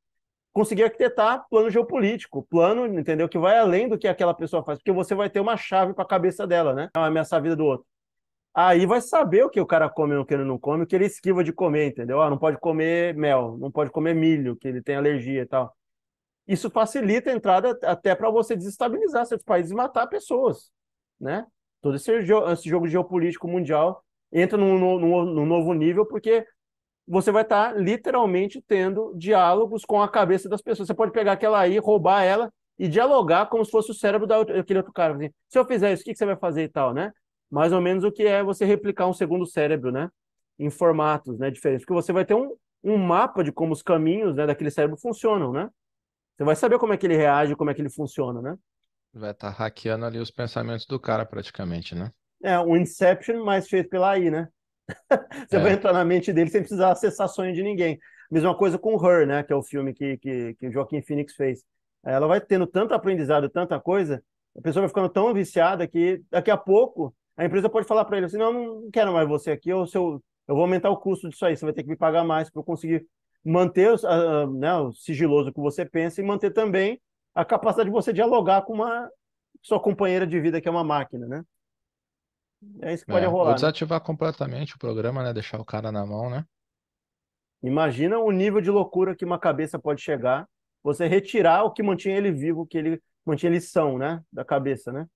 conseguir 0.55 0.85
arquitetar 0.85 1.45
plano 1.49 1.69
geopolítico, 1.69 2.41
plano, 2.49 2.87
entendeu? 2.87 3.27
Que 3.27 3.37
vai 3.37 3.57
além 3.59 3.89
do 3.89 3.97
que 3.97 4.07
aquela 4.07 4.33
pessoa 4.33 4.63
faz, 4.63 4.79
porque 4.79 4.91
você 4.93 5.13
vai 5.13 5.29
ter 5.29 5.41
uma 5.41 5.57
chave 5.57 5.93
para 5.93 6.05
a 6.05 6.07
cabeça 6.07 6.47
dela, 6.47 6.73
né? 6.73 6.89
Não 6.95 7.03
ameaçar 7.03 7.39
a 7.39 7.41
vida 7.41 7.57
do 7.57 7.65
outro. 7.65 7.85
Aí 8.53 8.85
vai 8.85 9.01
saber 9.01 9.43
o 9.43 9.49
que 9.49 9.59
o 9.59 9.65
cara 9.65 9.89
come 9.89 10.15
o 10.15 10.23
que 10.25 10.33
ele 10.33 10.45
não 10.45 10.57
come, 10.57 10.85
o 10.85 10.87
que 10.87 10.95
ele 10.95 11.07
esquiva 11.07 11.43
de 11.43 11.51
comer, 11.51 11.87
entendeu? 11.87 12.21
Ah, 12.21 12.29
não 12.29 12.37
pode 12.37 12.57
comer 12.57 13.13
mel, 13.17 13.57
não 13.59 13.69
pode 13.69 13.91
comer 13.91 14.15
milho, 14.15 14.55
que 14.55 14.65
ele 14.65 14.81
tem 14.81 14.95
alergia 14.95 15.41
e 15.41 15.45
tal. 15.45 15.75
Isso 16.47 16.69
facilita 16.69 17.29
a 17.29 17.33
entrada 17.33 17.77
até 17.83 18.15
para 18.15 18.29
você 18.29 18.55
desestabilizar 18.55 19.25
certos 19.25 19.43
países 19.43 19.73
e 19.73 19.75
matar 19.75 20.07
pessoas, 20.07 20.71
né? 21.19 21.45
Todo 21.81 21.97
esse, 21.97 22.09
esse 22.13 22.69
jogo 22.69 22.87
geopolítico 22.87 23.45
mundial 23.45 24.01
entra 24.31 24.57
num, 24.57 24.79
num, 24.79 25.25
num 25.25 25.45
novo 25.45 25.73
nível, 25.73 26.05
porque 26.05 26.47
você 27.07 27.31
vai 27.31 27.43
estar 27.43 27.73
tá, 27.73 27.79
literalmente 27.79 28.61
tendo 28.61 29.13
diálogos 29.15 29.85
com 29.85 30.01
a 30.01 30.09
cabeça 30.09 30.49
das 30.49 30.61
pessoas. 30.61 30.87
Você 30.87 30.93
pode 30.93 31.11
pegar 31.11 31.33
aquela 31.33 31.59
aí, 31.59 31.77
roubar 31.77 32.23
ela 32.23 32.51
e 32.77 32.87
dialogar 32.87 33.45
como 33.47 33.63
se 33.63 33.71
fosse 33.71 33.91
o 33.91 33.93
cérebro 33.93 34.27
daquele 34.27 34.79
outro 34.79 34.93
cara. 34.93 35.15
Assim, 35.15 35.29
se 35.47 35.57
eu 35.57 35.65
fizer 35.65 35.93
isso, 35.93 36.01
o 36.01 36.05
que 36.05 36.15
você 36.15 36.25
vai 36.25 36.35
fazer 36.35 36.63
e 36.63 36.69
tal, 36.69 36.93
né? 36.93 37.11
mais 37.49 37.71
ou 37.71 37.81
menos 37.81 38.03
o 38.03 38.11
que 38.11 38.23
é 38.23 38.43
você 38.43 38.65
replicar 38.65 39.07
um 39.07 39.13
segundo 39.13 39.45
cérebro, 39.45 39.91
né? 39.91 40.09
Em 40.57 40.69
formatos 40.69 41.37
né, 41.37 41.51
diferentes. 41.51 41.85
Porque 41.85 41.93
você 41.93 42.11
vai 42.11 42.25
ter 42.25 42.33
um, 42.33 42.55
um 42.83 42.97
mapa 42.97 43.43
de 43.43 43.51
como 43.51 43.73
os 43.73 43.81
caminhos 43.81 44.35
né, 44.35 44.45
daquele 44.45 44.71
cérebro 44.71 44.97
funcionam, 44.97 45.51
né? 45.51 45.69
Você 46.35 46.43
vai 46.43 46.55
saber 46.55 46.77
como 46.79 46.93
é 46.93 46.97
que 46.97 47.05
ele 47.05 47.15
reage, 47.15 47.55
como 47.55 47.69
é 47.69 47.73
que 47.73 47.81
ele 47.81 47.89
funciona, 47.89 48.41
né? 48.41 48.57
Vai 49.13 49.31
estar 49.31 49.53
tá 49.53 49.57
hackeando 49.57 50.05
ali 50.05 50.19
os 50.19 50.31
pensamentos 50.31 50.85
do 50.85 50.99
cara, 50.99 51.25
praticamente, 51.25 51.95
né? 51.95 52.11
É, 52.43 52.59
um 52.59 52.75
Inception 52.75 53.43
mais 53.43 53.69
feito 53.69 53.89
pela 53.89 54.11
AI, 54.11 54.29
né? 54.29 54.49
você 55.47 55.57
é. 55.57 55.59
vai 55.59 55.73
entrar 55.73 55.93
na 55.93 56.05
mente 56.05 56.31
dele 56.31 56.49
sem 56.49 56.61
precisar 56.61 56.91
acessar 56.91 57.27
sonho 57.27 57.53
de 57.53 57.63
ninguém. 57.63 57.99
Mesma 58.29 58.55
coisa 58.55 58.77
com 58.77 58.95
Her, 58.95 59.27
né? 59.27 59.43
Que 59.43 59.53
é 59.53 59.55
o 59.55 59.63
filme 59.63 59.93
que, 59.93 60.17
que, 60.17 60.55
que 60.55 60.67
o 60.67 60.71
Joaquim 60.71 61.01
Phoenix 61.01 61.35
fez. 61.35 61.63
Ela 62.03 62.27
vai 62.27 62.39
tendo 62.39 62.67
tanto 62.67 62.93
aprendizado, 62.93 63.49
tanta 63.49 63.79
coisa, 63.79 64.23
a 64.57 64.61
pessoa 64.61 64.81
vai 64.81 64.89
ficando 64.89 65.09
tão 65.09 65.33
viciada 65.33 65.87
que 65.87 66.21
daqui 66.29 66.51
a 66.51 66.57
pouco 66.57 67.15
a 67.35 67.43
empresa 67.43 67.69
pode 67.69 67.87
falar 67.87 68.05
para 68.05 68.17
ele 68.17 68.27
assim: 68.27 68.37
não, 68.37 68.53
não 68.81 68.91
quero 68.91 69.11
mais 69.11 69.27
você 69.27 69.51
aqui, 69.51 69.73
ou 69.73 69.85
seu, 69.85 70.23
eu 70.47 70.55
vou 70.55 70.61
aumentar 70.63 70.89
o 70.89 70.97
custo 70.97 71.29
disso 71.29 71.45
aí, 71.45 71.57
você 71.57 71.65
vai 71.65 71.73
ter 71.73 71.83
que 71.83 71.89
me 71.89 71.97
pagar 71.97 72.23
mais 72.23 72.49
para 72.49 72.59
eu 72.59 72.63
conseguir 72.63 73.05
manter 73.43 73.93
uh, 73.93 74.51
né, 74.53 74.73
o 74.75 74.93
sigiloso 74.93 75.51
que 75.51 75.59
você 75.59 75.85
pensa 75.85 76.21
e 76.21 76.23
manter 76.23 76.51
também 76.51 76.99
a 77.33 77.43
capacidade 77.43 77.89
de 77.89 77.93
você 77.93 78.13
dialogar 78.13 78.63
com 78.63 78.73
uma 78.73 79.09
sua 79.61 79.79
companheira 79.79 80.25
de 80.25 80.39
vida, 80.39 80.61
que 80.61 80.67
é 80.67 80.71
uma 80.71 80.83
máquina, 80.83 81.27
né? 81.27 81.43
É 82.81 82.93
isso 82.93 83.05
que 83.05 83.11
pode 83.11 83.25
é, 83.25 83.27
rolar. 83.27 83.43
Ou 83.43 83.49
né? 83.49 83.55
desativar 83.55 83.99
né? 83.99 84.05
completamente 84.05 84.75
o 84.75 84.79
programa, 84.79 85.23
né? 85.23 85.33
Deixar 85.33 85.59
o 85.59 85.65
cara 85.65 85.91
na 85.91 86.05
mão, 86.05 86.29
né? 86.29 86.45
Imagina 87.63 88.19
o 88.19 88.31
nível 88.31 88.61
de 88.61 88.69
loucura 88.69 89.15
que 89.15 89.25
uma 89.25 89.39
cabeça 89.39 89.79
pode 89.79 90.01
chegar. 90.01 90.47
Você 90.83 91.07
retirar 91.07 91.63
o 91.63 91.71
que 91.71 91.81
mantinha 91.81 92.15
ele 92.15 92.31
vivo, 92.31 92.65
que 92.65 92.77
ele 92.77 93.01
mantinha 93.25 93.51
ele 93.51 93.61
são, 93.61 93.97
né? 93.97 94.23
Da 94.31 94.45
cabeça, 94.45 94.91
né? 94.91 95.07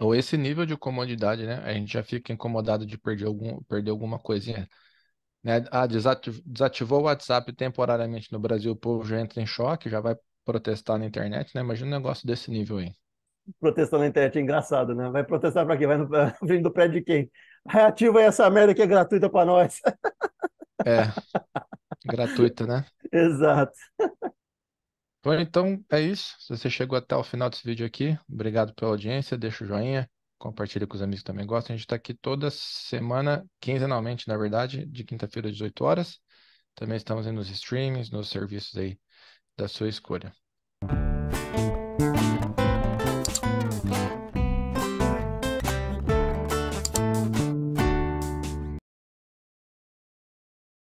Ou 0.00 0.14
esse 0.14 0.36
nível 0.36 0.64
de 0.64 0.76
comodidade, 0.76 1.44
né? 1.44 1.56
A 1.64 1.72
gente 1.72 1.92
já 1.92 2.02
fica 2.02 2.32
incomodado 2.32 2.86
de 2.86 2.96
perder, 2.96 3.26
algum, 3.26 3.62
perder 3.64 3.90
alguma 3.90 4.18
coisinha. 4.18 4.68
Né? 5.42 5.64
Ah, 5.70 5.86
desativou, 5.86 6.42
desativou 6.44 7.00
o 7.00 7.04
WhatsApp 7.04 7.52
temporariamente 7.52 8.32
no 8.32 8.38
Brasil, 8.40 8.72
o 8.72 8.76
povo 8.76 9.04
já 9.04 9.20
entra 9.20 9.40
em 9.40 9.46
choque, 9.46 9.90
já 9.90 10.00
vai 10.00 10.16
protestar 10.44 10.98
na 10.98 11.06
internet, 11.06 11.54
né? 11.54 11.60
Imagina 11.60 11.88
um 11.88 11.98
negócio 11.98 12.26
desse 12.26 12.50
nível 12.50 12.78
aí. 12.78 12.92
Protestar 13.60 14.00
na 14.00 14.06
internet 14.06 14.38
é 14.38 14.42
engraçado, 14.42 14.94
né? 14.94 15.10
Vai 15.10 15.24
protestar 15.24 15.64
para 15.66 15.76
quê? 15.76 15.86
Vai 15.86 15.98
no 15.98 16.08
frente 16.38 16.62
do 16.62 16.72
prédio 16.72 17.00
de 17.00 17.04
quem? 17.04 17.30
Ativa 17.66 18.18
aí 18.18 18.24
essa 18.24 18.48
merda 18.50 18.74
que 18.74 18.82
é 18.82 18.86
gratuita 18.86 19.28
para 19.28 19.44
nós. 19.44 19.80
É, 20.86 21.12
gratuita, 22.06 22.64
né? 22.64 22.86
Exato. 23.12 23.76
Bom, 25.24 25.34
então 25.34 25.84
é 25.90 26.00
isso. 26.00 26.36
Se 26.38 26.56
você 26.56 26.70
chegou 26.70 26.96
até 26.96 27.16
o 27.16 27.24
final 27.24 27.50
desse 27.50 27.64
vídeo 27.64 27.84
aqui, 27.84 28.16
obrigado 28.30 28.72
pela 28.74 28.92
audiência, 28.92 29.36
deixa 29.36 29.64
o 29.64 29.66
joinha, 29.66 30.08
compartilha 30.38 30.86
com 30.86 30.94
os 30.94 31.02
amigos 31.02 31.20
que 31.20 31.26
também 31.26 31.44
gostam. 31.44 31.74
A 31.74 31.76
gente 31.76 31.84
está 31.84 31.96
aqui 31.96 32.14
toda 32.14 32.48
semana, 32.50 33.44
quinzenalmente, 33.60 34.28
na 34.28 34.36
verdade, 34.36 34.86
de 34.86 35.04
quinta-feira 35.04 35.48
às 35.48 35.54
18 35.54 35.84
horas. 35.84 36.20
Também 36.74 36.96
estamos 36.96 37.26
aí 37.26 37.32
nos 37.32 37.50
streamings, 37.50 38.10
nos 38.10 38.30
serviços 38.30 38.76
aí 38.76 38.98
da 39.56 39.66
sua 39.66 39.88
escolha. 39.88 40.32